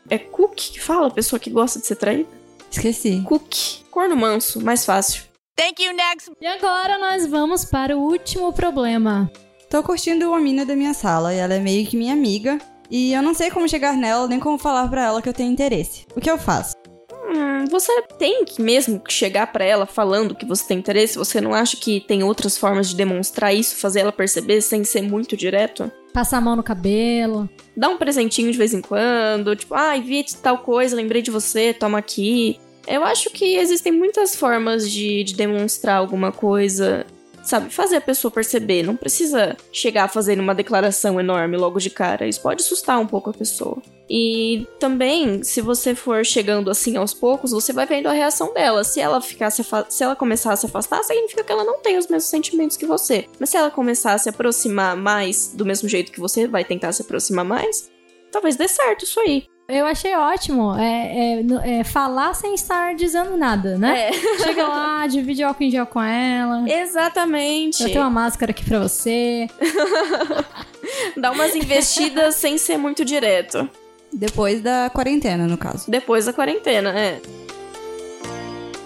É 0.09 0.19
Cook 0.19 0.55
que 0.57 0.81
fala, 0.81 1.09
a 1.09 1.11
pessoa 1.11 1.39
que 1.39 1.51
gosta 1.51 1.79
de 1.79 1.87
ser 1.87 1.97
traída? 1.97 2.29
Esqueci. 2.71 3.23
Cook. 3.27 3.55
Corno 3.91 4.17
manso, 4.17 4.61
mais 4.61 4.85
fácil. 4.85 5.25
Thank 5.57 5.83
you, 5.83 5.93
next! 5.93 6.31
E 6.41 6.47
agora 6.47 6.97
nós 6.97 7.27
vamos 7.27 7.65
para 7.65 7.97
o 7.97 8.01
último 8.01 8.53
problema. 8.53 9.31
Tô 9.69 9.83
curtindo 9.83 10.29
uma 10.29 10.41
mina 10.41 10.65
da 10.65 10.75
minha 10.75 10.95
sala 10.95 11.35
e 11.35 11.39
ela 11.39 11.55
é 11.55 11.59
meio 11.59 11.87
que 11.87 11.97
minha 11.97 12.13
amiga. 12.13 12.59
E 12.91 13.13
eu 13.13 13.23
não 13.23 13.35
sei 13.35 13.51
como 13.51 13.69
chegar 13.69 13.97
nela, 13.97 14.27
nem 14.27 14.41
como 14.41 14.59
falar 14.59 14.89
para 14.89 15.05
ela 15.05 15.23
que 15.23 15.29
eu 15.29 15.35
tenho 15.35 15.53
interesse. 15.53 16.07
O 16.17 16.21
que 16.21 16.31
eu 16.31 16.39
faço? 16.39 16.75
Hum, 17.13 17.67
você 17.71 18.03
tem 18.19 18.45
que 18.45 18.61
mesmo 18.61 19.01
chegar 19.09 19.53
para 19.53 19.65
ela 19.65 19.87
falando 19.87 20.35
que 20.35 20.45
você 20.45 20.67
tem 20.67 20.79
interesse? 20.79 21.19
Você 21.19 21.41
não 21.41 21.55
acha 21.55 21.77
que 21.77 22.01
tem 22.01 22.25
outras 22.25 22.59
formas 22.59 22.89
de 22.89 22.97
demonstrar 22.97 23.55
isso, 23.55 23.77
fazer 23.77 24.01
ela 24.01 24.11
perceber 24.11 24.61
sem 24.61 24.83
ser 24.83 25.03
muito 25.03 25.37
direto? 25.37 25.91
Passar 26.13 26.39
a 26.39 26.41
mão 26.41 26.57
no 26.57 26.63
cabelo. 26.63 27.49
Dá 27.77 27.89
um 27.89 27.97
presentinho 27.97 28.51
de 28.51 28.59
vez 28.59 28.75
em 28.75 28.81
quando, 28.81 29.55
tipo, 29.55 29.75
ai, 29.75 29.99
ah, 29.99 30.03
vi 30.03 30.25
tal 30.43 30.59
coisa, 30.59 30.97
lembrei 30.97 31.23
de 31.23 31.31
você, 31.31 31.73
toma 31.73 31.99
aqui. 31.99 32.59
Eu 32.87 33.05
acho 33.05 33.31
que 33.31 33.57
existem 33.57 33.93
muitas 33.93 34.35
formas 34.35 34.91
de, 34.91 35.23
de 35.23 35.35
demonstrar 35.35 35.97
alguma 35.97 36.33
coisa 36.33 37.07
sabe, 37.43 37.71
fazer 37.71 37.97
a 37.97 38.01
pessoa 38.01 38.31
perceber. 38.31 38.83
Não 38.83 38.97
precisa 38.97 39.57
chegar 39.73 40.09
fazendo 40.09 40.41
uma 40.41 40.55
declaração 40.55 41.19
enorme 41.21 41.57
logo 41.57 41.79
de 41.79 41.91
cara. 41.91 42.27
Isso 42.27 42.41
pode 42.41 42.63
assustar 42.63 42.99
um 42.99 43.07
pouco 43.07 43.31
a 43.31 43.35
pessoa. 43.35 43.79
E 44.09 44.67
também, 44.81 45.43
se 45.45 45.61
você 45.61 45.95
for 45.95 46.25
chegando 46.25 46.69
assim 46.69 46.97
aos 46.97 47.15
poucos, 47.15 47.53
você 47.53 47.73
vai 47.73 47.87
vendo 47.87 48.09
a 48.09 48.13
reação 48.13 48.53
dela. 48.53 48.83
Se 48.83 49.01
ela 49.01 49.21
ficar 49.21 49.51
se, 49.51 49.65
se 49.89 50.03
ela 50.03 50.17
começar 50.17 50.53
a 50.53 50.57
se 50.57 50.67
afastar, 50.67 51.03
significa 51.05 51.45
que 51.45 51.53
ela 51.53 51.65
não 51.65 51.79
tem 51.79 51.97
os 51.97 52.09
mesmos 52.09 52.29
sentimentos 52.29 52.77
que 52.77 52.87
você. 52.87 53.27
Mas 53.39 53.51
se 53.51 53.57
ela 53.57 53.71
começar 53.71 54.15
a 54.15 54.19
se 54.19 54.29
aproximar 54.29 54.97
mais 54.97 55.53
do 55.55 55.65
mesmo 55.65 55.89
jeito 55.89 56.11
que 56.11 56.19
você 56.19 56.49
vai 56.49 56.65
tentar 56.65 56.93
se 56.93 57.03
aproximar 57.03 57.45
mais, 57.45 57.89
talvez 58.33 58.57
dê 58.57 58.67
certo 58.67 59.05
isso 59.05 59.21
aí. 59.21 59.45
Eu 59.71 59.87
achei 59.87 60.15
ótimo. 60.17 60.75
É, 60.77 61.41
é, 61.41 61.81
é 61.81 61.85
falar 61.85 62.35
sem 62.35 62.55
estar 62.55 62.95
dizendo 62.95 63.37
nada, 63.37 63.79
né? 63.79 64.09
É, 64.09 64.13
Chega 64.43 64.67
lá, 64.67 65.07
divide 65.07 65.43
álcool 65.43 65.65
em 65.65 65.71
gel 65.71 65.87
com 65.87 66.01
ela. 66.01 66.69
exatamente. 66.69 67.83
Eu 67.83 67.89
tenho 67.89 68.01
uma 68.03 68.11
máscara 68.11 68.51
aqui 68.51 68.65
pra 68.65 68.79
você. 68.81 69.49
Dá 71.17 71.31
umas 71.31 71.55
investidas 71.55 72.35
sem 72.35 72.59
ser 72.59 72.77
muito 72.77 73.05
direto. 73.05 73.69
Depois 74.13 74.61
da 74.61 74.91
quarentena, 74.93 75.47
no 75.47 75.57
caso. 75.57 75.91
Depois 75.91 76.27
da 76.27 76.33
quarentena, 76.33 76.91
é. 76.99 77.21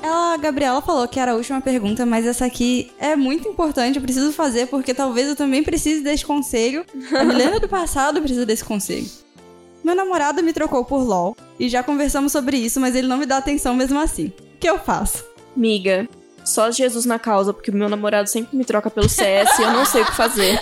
Ela, 0.02 0.34
a 0.34 0.36
Gabriela 0.36 0.82
falou 0.82 1.08
que 1.08 1.18
era 1.18 1.32
a 1.32 1.34
última 1.34 1.62
pergunta, 1.62 2.04
mas 2.04 2.26
essa 2.26 2.44
aqui 2.44 2.92
é 2.98 3.16
muito 3.16 3.48
importante, 3.48 3.96
eu 3.96 4.02
preciso 4.02 4.32
fazer, 4.32 4.66
porque 4.66 4.92
talvez 4.92 5.28
eu 5.28 5.34
também 5.34 5.62
precise 5.62 6.02
desse 6.02 6.26
conselho. 6.26 6.84
A 7.18 7.24
Milena 7.24 7.58
do 7.58 7.66
passado 7.66 8.20
precisa 8.20 8.44
desse 8.44 8.62
conselho. 8.62 9.23
Meu 9.84 9.94
namorado 9.94 10.42
me 10.42 10.54
trocou 10.54 10.82
por 10.82 11.02
LOL 11.02 11.36
e 11.60 11.68
já 11.68 11.82
conversamos 11.82 12.32
sobre 12.32 12.56
isso, 12.56 12.80
mas 12.80 12.94
ele 12.94 13.06
não 13.06 13.18
me 13.18 13.26
dá 13.26 13.36
atenção 13.36 13.74
mesmo 13.74 14.00
assim. 14.00 14.28
O 14.28 14.58
que 14.58 14.68
eu 14.68 14.78
faço? 14.78 15.22
Miga, 15.54 16.08
só 16.42 16.70
Jesus 16.70 17.04
na 17.04 17.18
causa, 17.18 17.52
porque 17.52 17.70
o 17.70 17.74
meu 17.74 17.88
namorado 17.88 18.28
sempre 18.28 18.56
me 18.56 18.64
troca 18.64 18.88
pelo 18.88 19.08
CS 19.08 19.58
e 19.58 19.62
eu 19.62 19.72
não 19.72 19.84
sei 19.84 20.00
o 20.00 20.06
que 20.06 20.16
fazer. 20.16 20.58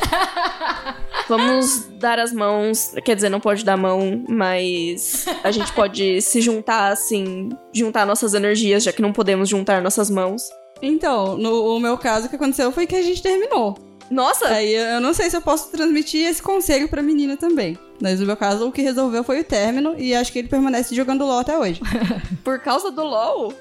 Vamos 1.29 1.87
dar 2.01 2.19
as 2.19 2.33
mãos. 2.33 2.93
Quer 3.05 3.15
dizer, 3.15 3.29
não 3.29 3.39
pode 3.39 3.65
dar 3.65 3.77
mão, 3.77 4.25
mas 4.29 5.25
a 5.45 5.53
gente 5.53 5.73
pode 5.73 6.21
se 6.21 6.41
juntar, 6.41 6.91
assim, 6.91 7.51
juntar 7.73 8.05
nossas 8.05 8.35
energias, 8.35 8.83
já 8.83 8.93
que 8.93 9.01
não 9.01 9.13
podemos 9.13 9.49
juntar 9.49 9.81
nossas 9.81 10.11
mãos. 10.11 10.43
Então, 10.83 11.39
no 11.39 11.77
o 11.77 11.79
meu 11.79 11.97
caso, 11.97 12.27
o 12.27 12.29
que 12.29 12.35
aconteceu 12.35 12.73
foi 12.73 12.89
que 12.89 12.97
a 12.97 13.03
gente 13.03 13.23
terminou. 13.23 13.77
Nossa! 14.11 14.49
Aí 14.49 14.75
eu 14.75 15.01
não 15.01 15.15
sei 15.15 15.31
se 15.31 15.37
eu 15.37 15.43
posso 15.43 15.71
transmitir 15.71 16.27
esse 16.27 16.43
conselho 16.43 16.89
pra 16.89 17.03
menina 17.03 17.37
também. 17.37 17.79
Mas 18.01 18.21
no 18.21 18.27
meu 18.27 18.37
caso, 18.37 18.67
o 18.67 18.73
que 18.73 18.83
resolveu 18.83 19.25
foi 19.25 19.41
o 19.41 19.45
término 19.45 19.95
e 19.99 20.15
acho 20.15 20.33
que 20.33 20.39
ele 20.41 20.49
permanece 20.49 20.95
jogando 20.95 21.25
LOL 21.25 21.39
até 21.39 21.57
hoje. 21.57 21.81
Por 22.45 22.59
causa 22.59 22.91
do 22.91 23.03
LOL? 23.03 23.55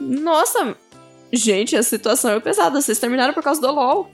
Nossa! 0.00 0.76
Gente, 1.32 1.76
a 1.76 1.82
situação 1.82 2.32
é 2.32 2.40
pesada. 2.40 2.80
Vocês 2.80 2.98
terminaram 2.98 3.34
por 3.34 3.42
causa 3.42 3.60
do 3.60 3.70
LOL. 3.70 4.08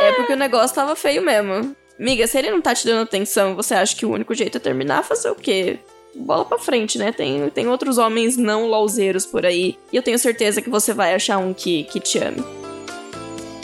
é 0.00 0.12
porque 0.12 0.32
o 0.32 0.36
negócio 0.36 0.74
tava 0.74 0.96
feio 0.96 1.22
mesmo. 1.22 1.76
Miga, 1.98 2.26
se 2.26 2.38
ele 2.38 2.50
não 2.50 2.62
tá 2.62 2.74
te 2.74 2.86
dando 2.86 3.02
atenção, 3.02 3.54
você 3.54 3.74
acha 3.74 3.94
que 3.94 4.06
o 4.06 4.10
único 4.10 4.34
jeito 4.34 4.56
é 4.56 4.60
terminar, 4.60 5.04
fazer 5.04 5.30
o 5.30 5.34
quê? 5.34 5.78
Bola 6.14 6.44
pra 6.44 6.58
frente, 6.58 6.98
né? 6.98 7.12
Tem, 7.12 7.48
tem 7.50 7.68
outros 7.68 7.98
homens 7.98 8.36
não 8.36 8.66
LOLzeiros 8.66 9.24
por 9.26 9.46
aí. 9.46 9.78
E 9.92 9.96
eu 9.96 10.02
tenho 10.02 10.18
certeza 10.18 10.60
que 10.60 10.70
você 10.70 10.92
vai 10.92 11.14
achar 11.14 11.38
um 11.38 11.54
que, 11.54 11.84
que 11.84 12.00
te 12.00 12.18
ame. 12.18 12.42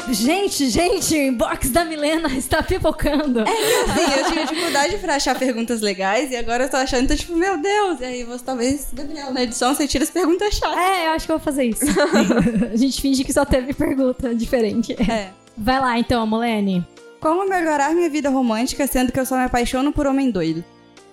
Gente, 0.08 0.70
gente, 0.70 1.14
o 1.14 1.18
inbox 1.20 1.70
da 1.70 1.84
Milena 1.84 2.28
está 2.28 2.62
pipocando. 2.62 3.40
Sim, 3.40 4.20
eu 4.20 4.30
tinha 4.30 4.46
dificuldade 4.46 4.98
pra 4.98 5.16
achar 5.16 5.36
perguntas 5.36 5.80
legais 5.80 6.30
e 6.30 6.36
agora 6.36 6.64
eu 6.64 6.70
tô 6.70 6.76
achando, 6.76 7.08
tô 7.08 7.16
tipo, 7.16 7.36
meu 7.36 7.58
Deus. 7.58 8.00
E 8.00 8.04
aí 8.04 8.24
você 8.24 8.44
talvez, 8.44 8.88
Gabriel, 8.92 9.32
na 9.32 9.42
edição 9.42 9.74
você 9.74 9.88
tira 9.88 10.04
as 10.04 10.10
perguntas 10.10 10.54
chatas. 10.54 10.78
É, 10.78 11.08
eu 11.08 11.10
acho 11.10 11.26
que 11.26 11.32
eu 11.32 11.38
vou 11.38 11.44
fazer 11.44 11.64
isso. 11.64 11.84
a 12.72 12.76
gente 12.76 13.00
finge 13.00 13.24
que 13.24 13.32
só 13.32 13.44
teve 13.44 13.74
pergunta 13.74 14.32
diferente. 14.32 14.92
É. 15.10 15.30
Vai 15.56 15.80
lá 15.80 15.98
então, 15.98 16.24
Molene. 16.24 16.86
Como 17.20 17.48
melhorar 17.48 17.92
minha 17.92 18.08
vida 18.08 18.30
romântica 18.30 18.86
sendo 18.86 19.10
que 19.10 19.18
eu 19.18 19.26
só 19.26 19.36
me 19.36 19.44
apaixono 19.44 19.92
por 19.92 20.06
homem 20.06 20.30
doido? 20.30 20.64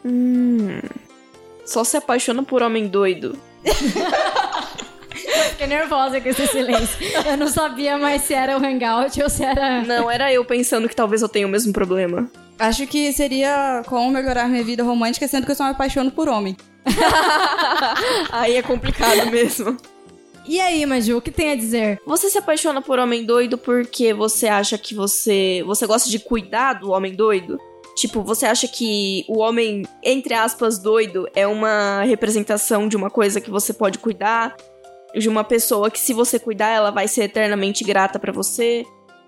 Hum. 0.06 0.80
Só 1.66 1.84
se 1.84 1.98
apaixona 1.98 2.44
por 2.44 2.62
homem 2.62 2.88
doido. 2.88 3.38
Fiquei 5.52 5.68
nervosa 5.68 6.20
com 6.20 6.30
esse 6.30 6.48
silêncio. 6.48 6.98
Eu 7.26 7.38
não 7.38 7.48
sabia 7.48 7.98
mais 7.98 8.24
se 8.24 8.34
era 8.34 8.58
o 8.58 8.64
Hangout 8.64 9.22
ou 9.22 9.30
se 9.30 9.44
era. 9.44 9.82
Não, 9.84 10.10
era 10.10 10.34
eu 10.34 10.44
pensando 10.44 10.90
que 10.90 10.96
talvez 10.96 11.22
eu 11.22 11.30
tenha 11.30 11.48
o 11.48 11.50
mesmo 11.50 11.72
problema. 11.72 12.30
Acho 12.60 12.86
que 12.88 13.12
seria 13.14 13.82
como 13.86 14.12
melhorar 14.12 14.48
minha 14.48 14.64
vida 14.64 14.84
romântica 14.84 15.28
sendo 15.28 15.46
que 15.46 15.52
eu 15.52 15.56
só 15.56 15.66
me 15.66 15.72
apaixono 15.72 16.12
por 16.12 16.28
homem. 16.28 16.56
Aí 18.32 18.56
é 18.56 18.62
complicado 18.62 19.30
mesmo. 19.32 19.78
E 20.46 20.60
aí, 20.60 20.86
Maju, 20.86 21.18
o 21.18 21.22
que 21.22 21.32
tem 21.32 21.52
a 21.52 21.56
dizer? 21.56 22.02
Você 22.06 22.30
se 22.30 22.38
apaixona 22.38 22.82
por 22.82 23.00
homem 23.00 23.26
doido 23.26 23.58
porque 23.58 24.14
você 24.14 24.48
acha 24.48 24.78
que 24.78 24.94
você. 24.94 25.64
Você 25.66 25.88
gosta 25.88 26.10
de 26.10 26.20
cuidar 26.20 26.74
do 26.74 26.92
homem 26.92 27.16
doido? 27.16 27.58
Tipo, 27.96 28.24
você 28.24 28.46
acha 28.46 28.68
que 28.68 29.24
o 29.28 29.40
homem, 29.40 29.84
entre 30.02 30.34
aspas, 30.34 30.80
doido 30.80 31.28
é 31.36 31.46
uma 31.46 32.02
representação 32.04 32.88
de 32.88 32.98
uma 32.98 33.10
coisa 33.10 33.40
que 33.40 33.52
você 33.52 33.74
pode 33.74 34.00
cuidar? 34.00 34.56
De 35.16 35.30
uma 35.30 35.44
pessoa 35.44 35.92
que, 35.92 36.00
se 36.00 36.14
você 36.14 36.40
cuidar, 36.40 36.70
ela 36.70 36.90
vai 36.90 37.08
ser 37.08 37.24
eternamente 37.24 37.84
grata 37.84 38.18
pra 38.18 38.32
você? 38.32 38.84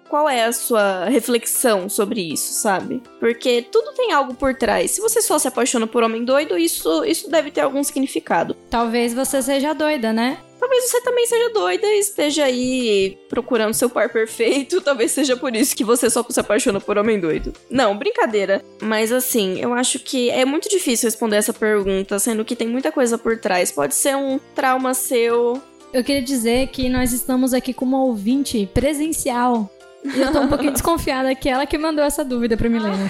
Qual 0.09 0.29
é 0.29 0.45
a 0.45 0.53
sua 0.53 1.05
reflexão 1.05 1.89
sobre 1.89 2.21
isso, 2.21 2.53
sabe? 2.53 3.01
Porque 3.19 3.63
tudo 3.63 3.93
tem 3.93 4.11
algo 4.11 4.33
por 4.35 4.55
trás. 4.55 4.91
Se 4.91 5.01
você 5.01 5.21
só 5.21 5.37
se 5.39 5.47
apaixona 5.47 5.87
por 5.87 6.03
homem 6.03 6.23
doido, 6.23 6.57
isso, 6.57 7.03
isso 7.05 7.29
deve 7.29 7.51
ter 7.51 7.61
algum 7.61 7.83
significado. 7.83 8.55
Talvez 8.69 9.13
você 9.13 9.41
seja 9.41 9.73
doida, 9.73 10.13
né? 10.13 10.37
Talvez 10.75 10.91
você 10.91 11.01
também 11.01 11.25
seja 11.25 11.49
doida 11.51 11.87
e 11.87 11.99
esteja 11.99 12.43
aí 12.43 13.17
procurando 13.29 13.73
seu 13.73 13.89
par 13.89 14.09
perfeito. 14.09 14.81
Talvez 14.83 15.11
seja 15.11 15.37
por 15.37 15.55
isso 15.55 15.75
que 15.75 15.85
você 15.85 16.09
só 16.09 16.25
se 16.27 16.39
apaixona 16.39 16.81
por 16.81 16.97
homem 16.97 17.17
doido. 17.17 17.53
Não, 17.69 17.97
brincadeira. 17.97 18.61
Mas 18.81 19.11
assim, 19.11 19.57
eu 19.59 19.73
acho 19.73 19.99
que 19.99 20.29
é 20.29 20.43
muito 20.43 20.67
difícil 20.67 21.07
responder 21.07 21.37
essa 21.37 21.53
pergunta, 21.53 22.19
sendo 22.19 22.43
que 22.43 22.55
tem 22.57 22.67
muita 22.67 22.91
coisa 22.91 23.17
por 23.17 23.37
trás. 23.37 23.71
Pode 23.71 23.95
ser 23.95 24.17
um 24.17 24.37
trauma 24.53 24.93
seu. 24.93 25.61
Eu 25.93 26.03
queria 26.03 26.21
dizer 26.21 26.67
que 26.67 26.89
nós 26.89 27.13
estamos 27.13 27.53
aqui 27.53 27.73
com 27.73 27.85
uma 27.85 28.03
ouvinte 28.03 28.69
presencial. 28.73 29.71
E 30.03 30.19
eu 30.19 30.31
tô 30.31 30.41
um 30.41 30.47
pouquinho 30.47 30.73
desconfiada 30.73 31.33
que 31.33 31.49
ela 31.49 31.65
que 31.65 31.77
mandou 31.77 32.03
essa 32.03 32.23
dúvida 32.23 32.57
pra 32.57 32.69
Milena. 32.69 33.09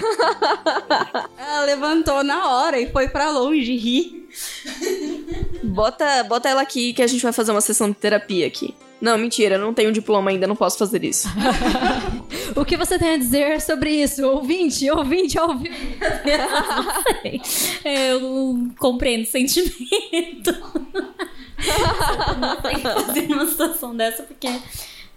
Ela 1.36 1.64
levantou 1.64 2.22
na 2.24 2.48
hora 2.48 2.78
e 2.78 2.90
foi 2.90 3.08
pra 3.08 3.30
longe 3.30 3.76
rir. 3.76 4.25
Bota, 5.62 6.24
bota 6.24 6.48
ela 6.48 6.62
aqui 6.62 6.92
que 6.92 7.02
a 7.02 7.06
gente 7.06 7.22
vai 7.22 7.32
fazer 7.32 7.52
uma 7.52 7.60
sessão 7.60 7.88
de 7.88 7.96
terapia 7.96 8.46
aqui. 8.46 8.74
Não, 9.00 9.18
mentira, 9.18 9.56
eu 9.56 9.60
não 9.60 9.74
tenho 9.74 9.92
diploma 9.92 10.30
ainda, 10.30 10.46
não 10.46 10.56
posso 10.56 10.78
fazer 10.78 11.04
isso. 11.04 11.28
O 12.54 12.64
que 12.64 12.76
você 12.76 12.98
tem 12.98 13.10
a 13.10 13.16
dizer 13.18 13.60
sobre 13.60 13.90
isso? 13.90 14.26
Ouvinte, 14.26 14.90
ouvinte, 14.90 15.38
ouvinte. 15.38 15.76
Eu 17.84 18.68
compreendo 18.78 19.24
o 19.24 19.26
sentimento. 19.26 20.52
não 22.40 22.60
sei 22.62 22.80
fazer 22.80 23.28
numa 23.28 23.46
situação 23.46 23.94
dessa, 23.94 24.22
porque. 24.22 24.48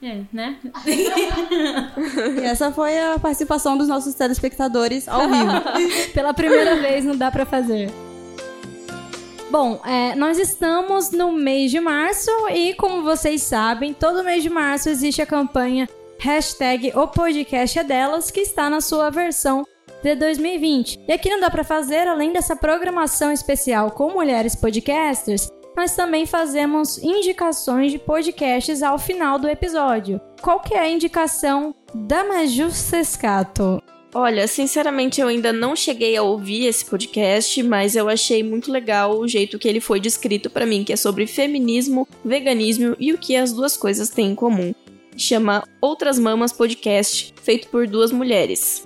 É, 0.02 0.22
né? 0.34 0.58
E 0.86 2.42
essa 2.46 2.72
foi 2.72 3.00
a 3.00 3.18
participação 3.20 3.78
dos 3.78 3.88
nossos 3.88 4.14
telespectadores 4.16 5.08
ao 5.08 5.22
vivo. 5.22 6.12
Pela 6.14 6.34
primeira 6.34 6.82
vez 6.82 7.06
não 7.06 7.16
dá 7.16 7.32
pra 7.32 7.46
fazer. 7.46 7.90
Bom, 9.50 9.82
é, 9.84 10.14
nós 10.14 10.38
estamos 10.38 11.10
no 11.10 11.32
mês 11.32 11.72
de 11.72 11.80
março 11.80 12.30
e, 12.52 12.76
como 12.76 13.02
vocês 13.02 13.42
sabem, 13.42 13.94
todo 13.94 14.24
mês 14.24 14.44
de 14.44 14.50
março 14.50 14.90
existe 14.90 15.24
a 15.24 15.26
campanha 15.26 15.90
hashtag 16.20 16.92
O 16.96 17.08
Podcast 17.08 17.80
é 17.80 17.84
Delas, 17.84 18.30
que 18.30 18.42
está 18.42 18.70
na 18.70 18.80
sua 18.80 19.10
versão 19.10 19.66
de 20.04 20.14
2020. 20.16 21.00
E 21.08 21.12
aqui 21.12 21.32
não 21.32 21.40
dá 21.40 21.50
pra 21.50 21.64
fazer, 21.64 22.08
além 22.08 22.32
dessa 22.32 22.56
programação 22.56 23.32
especial 23.32 23.90
com 23.90 24.12
mulheres 24.12 24.56
podcasters, 24.56 25.50
nós 25.76 25.96
também 25.96 26.28
fazemos 26.28 27.00
indicações 27.00 27.92
de 27.92 27.98
podcasts 27.98 28.84
ao 28.84 29.00
final 29.00 29.40
do 29.40 29.50
episódio. 29.50 30.22
Qual 30.42 30.60
que 30.60 30.76
é 30.76 30.80
a 30.80 30.90
indicação 30.90 31.74
da 31.96 32.24
Maju 32.24 32.70
Sescato? 32.70 33.82
Olha, 34.14 34.48
sinceramente 34.48 35.22
eu 35.22 35.28
ainda 35.28 35.54
não 35.54 35.76
cheguei 35.76 36.18
a 36.18 36.24
ouvir 36.24 36.66
esse 36.66 36.84
podcast, 36.84 37.62
mas 37.62 37.96
eu 37.96 38.10
achei 38.10 38.42
muito 38.42 38.72
legal 38.72 39.20
o 39.20 39.28
jeito 39.28 39.60
que 39.60 39.68
ele 39.68 39.80
foi 39.80 40.00
descrito 40.00 40.50
pra 40.50 40.66
mim, 40.66 40.84
que 40.84 40.92
é 40.92 40.96
sobre 40.96 41.28
feminismo, 41.28 42.08
veganismo 42.26 42.96
e 43.00 43.14
o 43.14 43.20
que 43.20 43.36
as 43.36 43.54
duas 43.54 43.78
coisas 43.78 44.10
têm 44.10 44.32
em 44.32 44.36
comum. 44.36 44.74
Chama 45.16 45.64
Outras 45.80 46.18
Mamas 46.18 46.52
Podcast, 46.52 47.36
feito 47.44 47.68
por 47.68 47.86
duas 47.86 48.12
mulheres. 48.12 48.84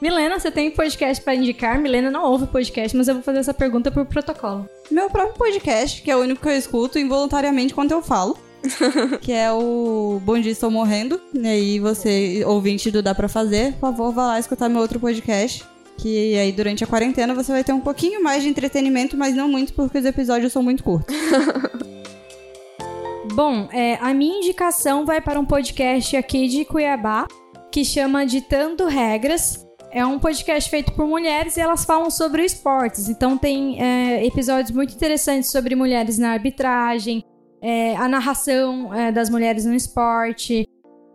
Milena, 0.00 0.40
você 0.40 0.50
tem 0.50 0.70
podcast 0.70 1.22
pra 1.22 1.34
indicar? 1.34 1.78
Milena 1.78 2.10
não 2.10 2.24
ouve 2.24 2.46
podcast, 2.46 2.96
mas 2.96 3.08
eu 3.08 3.14
vou 3.14 3.22
fazer 3.22 3.38
essa 3.38 3.52
pergunta 3.52 3.90
por 3.90 4.06
protocolo. 4.06 4.66
Meu 4.90 5.10
próprio 5.10 5.36
podcast, 5.36 6.00
que 6.00 6.10
é 6.10 6.16
o 6.16 6.20
único 6.20 6.40
que 6.40 6.48
eu 6.48 6.56
escuto 6.56 6.98
involuntariamente 6.98 7.74
quando 7.74 7.92
eu 7.92 8.02
falo. 8.02 8.36
que 9.20 9.32
é 9.32 9.50
o 9.52 10.20
Bom 10.24 10.38
Dia 10.38 10.52
Estou 10.52 10.70
Morrendo. 10.70 11.20
E 11.34 11.46
aí 11.46 11.78
você, 11.80 12.44
ouvinte 12.46 12.90
do 12.90 13.02
Dá 13.02 13.14
Pra 13.14 13.28
Fazer, 13.28 13.72
por 13.74 13.80
favor, 13.80 14.12
vá 14.12 14.26
lá 14.28 14.40
escutar 14.40 14.68
meu 14.68 14.80
outro 14.80 15.00
podcast. 15.00 15.64
Que 15.98 16.36
aí 16.36 16.50
durante 16.52 16.82
a 16.82 16.86
quarentena 16.86 17.34
você 17.34 17.52
vai 17.52 17.62
ter 17.62 17.72
um 17.72 17.80
pouquinho 17.80 18.22
mais 18.22 18.42
de 18.42 18.48
entretenimento, 18.48 19.16
mas 19.16 19.34
não 19.34 19.48
muito 19.48 19.72
porque 19.74 19.98
os 19.98 20.04
episódios 20.04 20.52
são 20.52 20.62
muito 20.62 20.82
curtos. 20.82 21.14
Bom, 23.34 23.68
é, 23.72 23.98
a 24.00 24.12
minha 24.12 24.38
indicação 24.38 25.06
vai 25.06 25.20
para 25.20 25.38
um 25.38 25.44
podcast 25.44 26.16
aqui 26.16 26.48
de 26.48 26.64
Cuiabá 26.64 27.26
que 27.70 27.84
chama 27.84 28.26
Ditando 28.26 28.86
Regras. 28.86 29.66
É 29.90 30.04
um 30.04 30.18
podcast 30.18 30.68
feito 30.68 30.92
por 30.92 31.06
mulheres 31.06 31.56
e 31.56 31.60
elas 31.60 31.84
falam 31.84 32.10
sobre 32.10 32.44
esportes. 32.44 33.08
Então 33.08 33.38
tem 33.38 33.82
é, 33.82 34.26
episódios 34.26 34.70
muito 34.70 34.94
interessantes 34.94 35.50
sobre 35.50 35.74
mulheres 35.74 36.18
na 36.18 36.32
arbitragem, 36.32 37.24
é, 37.62 37.96
a 37.96 38.08
narração 38.08 38.92
é, 38.92 39.12
das 39.12 39.30
mulheres 39.30 39.64
no 39.64 39.74
esporte. 39.74 40.66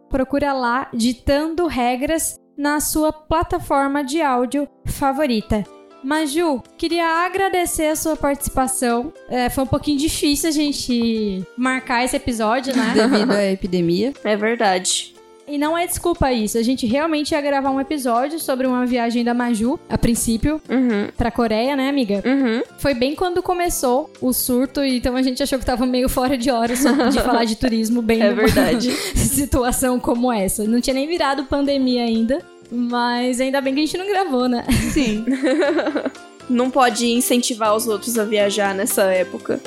Procura 0.10 0.54
lá, 0.54 0.90
Ditando 0.94 1.68
Regras. 1.68 2.40
na 2.58 2.80
sua 2.80 3.12
plataforma 3.12 4.04
de 4.04 4.22
áudio 4.22 4.68
favorita. 4.86 5.64
Maju, 6.04 6.64
queria 6.78 7.26
agradecer 7.26 7.88
a 7.88 7.96
sua 7.96 8.16
participação. 8.16 9.12
É, 9.30 9.50
foi 9.50 9.64
um 9.64 9.68
pouquinho 9.68 10.00
difícil 10.00 10.48
a 10.50 10.52
gente 10.52 11.44
marcar 11.58 12.06
esse 12.06 12.16
episódio, 12.16 12.76
né? 12.76 12.94
Devido 12.96 13.32
à 13.32 13.44
epidemia. 13.44 14.14
É 14.24 14.36
verdade. 14.36 15.17
E 15.48 15.58
não 15.58 15.78
é 15.78 15.88
desculpa 15.88 16.32
isso. 16.34 16.58
A 16.58 16.62
gente 16.64 16.86
realmente 16.86 17.32
ia 17.32 17.40
gravar 17.40 17.70
um 17.70 17.80
episódio 17.80 18.38
sobre 18.40 18.68
uma 18.68 18.86
viagem 18.86 19.24
da 19.24 19.34
Maju, 19.34 19.80
a 19.90 19.98
princípio, 19.98 20.62
Uhum. 20.70 21.08
pra 21.18 21.32
Coreia, 21.32 21.76
né, 21.76 21.88
amiga? 21.88 22.22
Uhum. 22.26 22.62
Foi 22.78 22.94
bem 22.94 23.16
quando 23.16 23.42
começou 23.42 24.10
o 24.20 24.34
surto, 24.34 24.84
então 24.84 25.16
a 25.16 25.22
gente 25.22 25.42
achou 25.42 25.58
que 25.58 25.66
tava 25.66 25.86
meio 25.86 26.10
fora 26.10 26.38
de 26.38 26.52
hora 26.52 26.74
de 26.76 27.22
falar 27.22 27.46
de 27.46 27.56
turismo 27.56 28.02
bem 28.02 28.22
É 28.28 28.34
verdade. 28.34 28.92
situação 29.16 30.00
como 30.00 30.32
essa. 30.32 30.66
Não 30.66 30.82
tinha 30.82 30.94
nem 30.94 31.08
virado 31.08 31.46
pandemia 31.46 32.04
ainda, 32.04 32.40
mas 32.70 33.40
ainda 33.40 33.62
bem 33.62 33.74
que 33.74 33.80
a 33.82 33.86
gente 33.86 33.98
não 33.98 34.08
gravou, 34.08 34.50
né? 34.50 34.66
Sim. 34.92 35.24
Não 36.50 36.70
pode 36.72 37.06
incentivar 37.12 37.76
os 37.76 37.88
outros 37.88 38.18
a 38.18 38.24
viajar 38.24 38.74
nessa 38.74 39.04
época. 39.04 39.60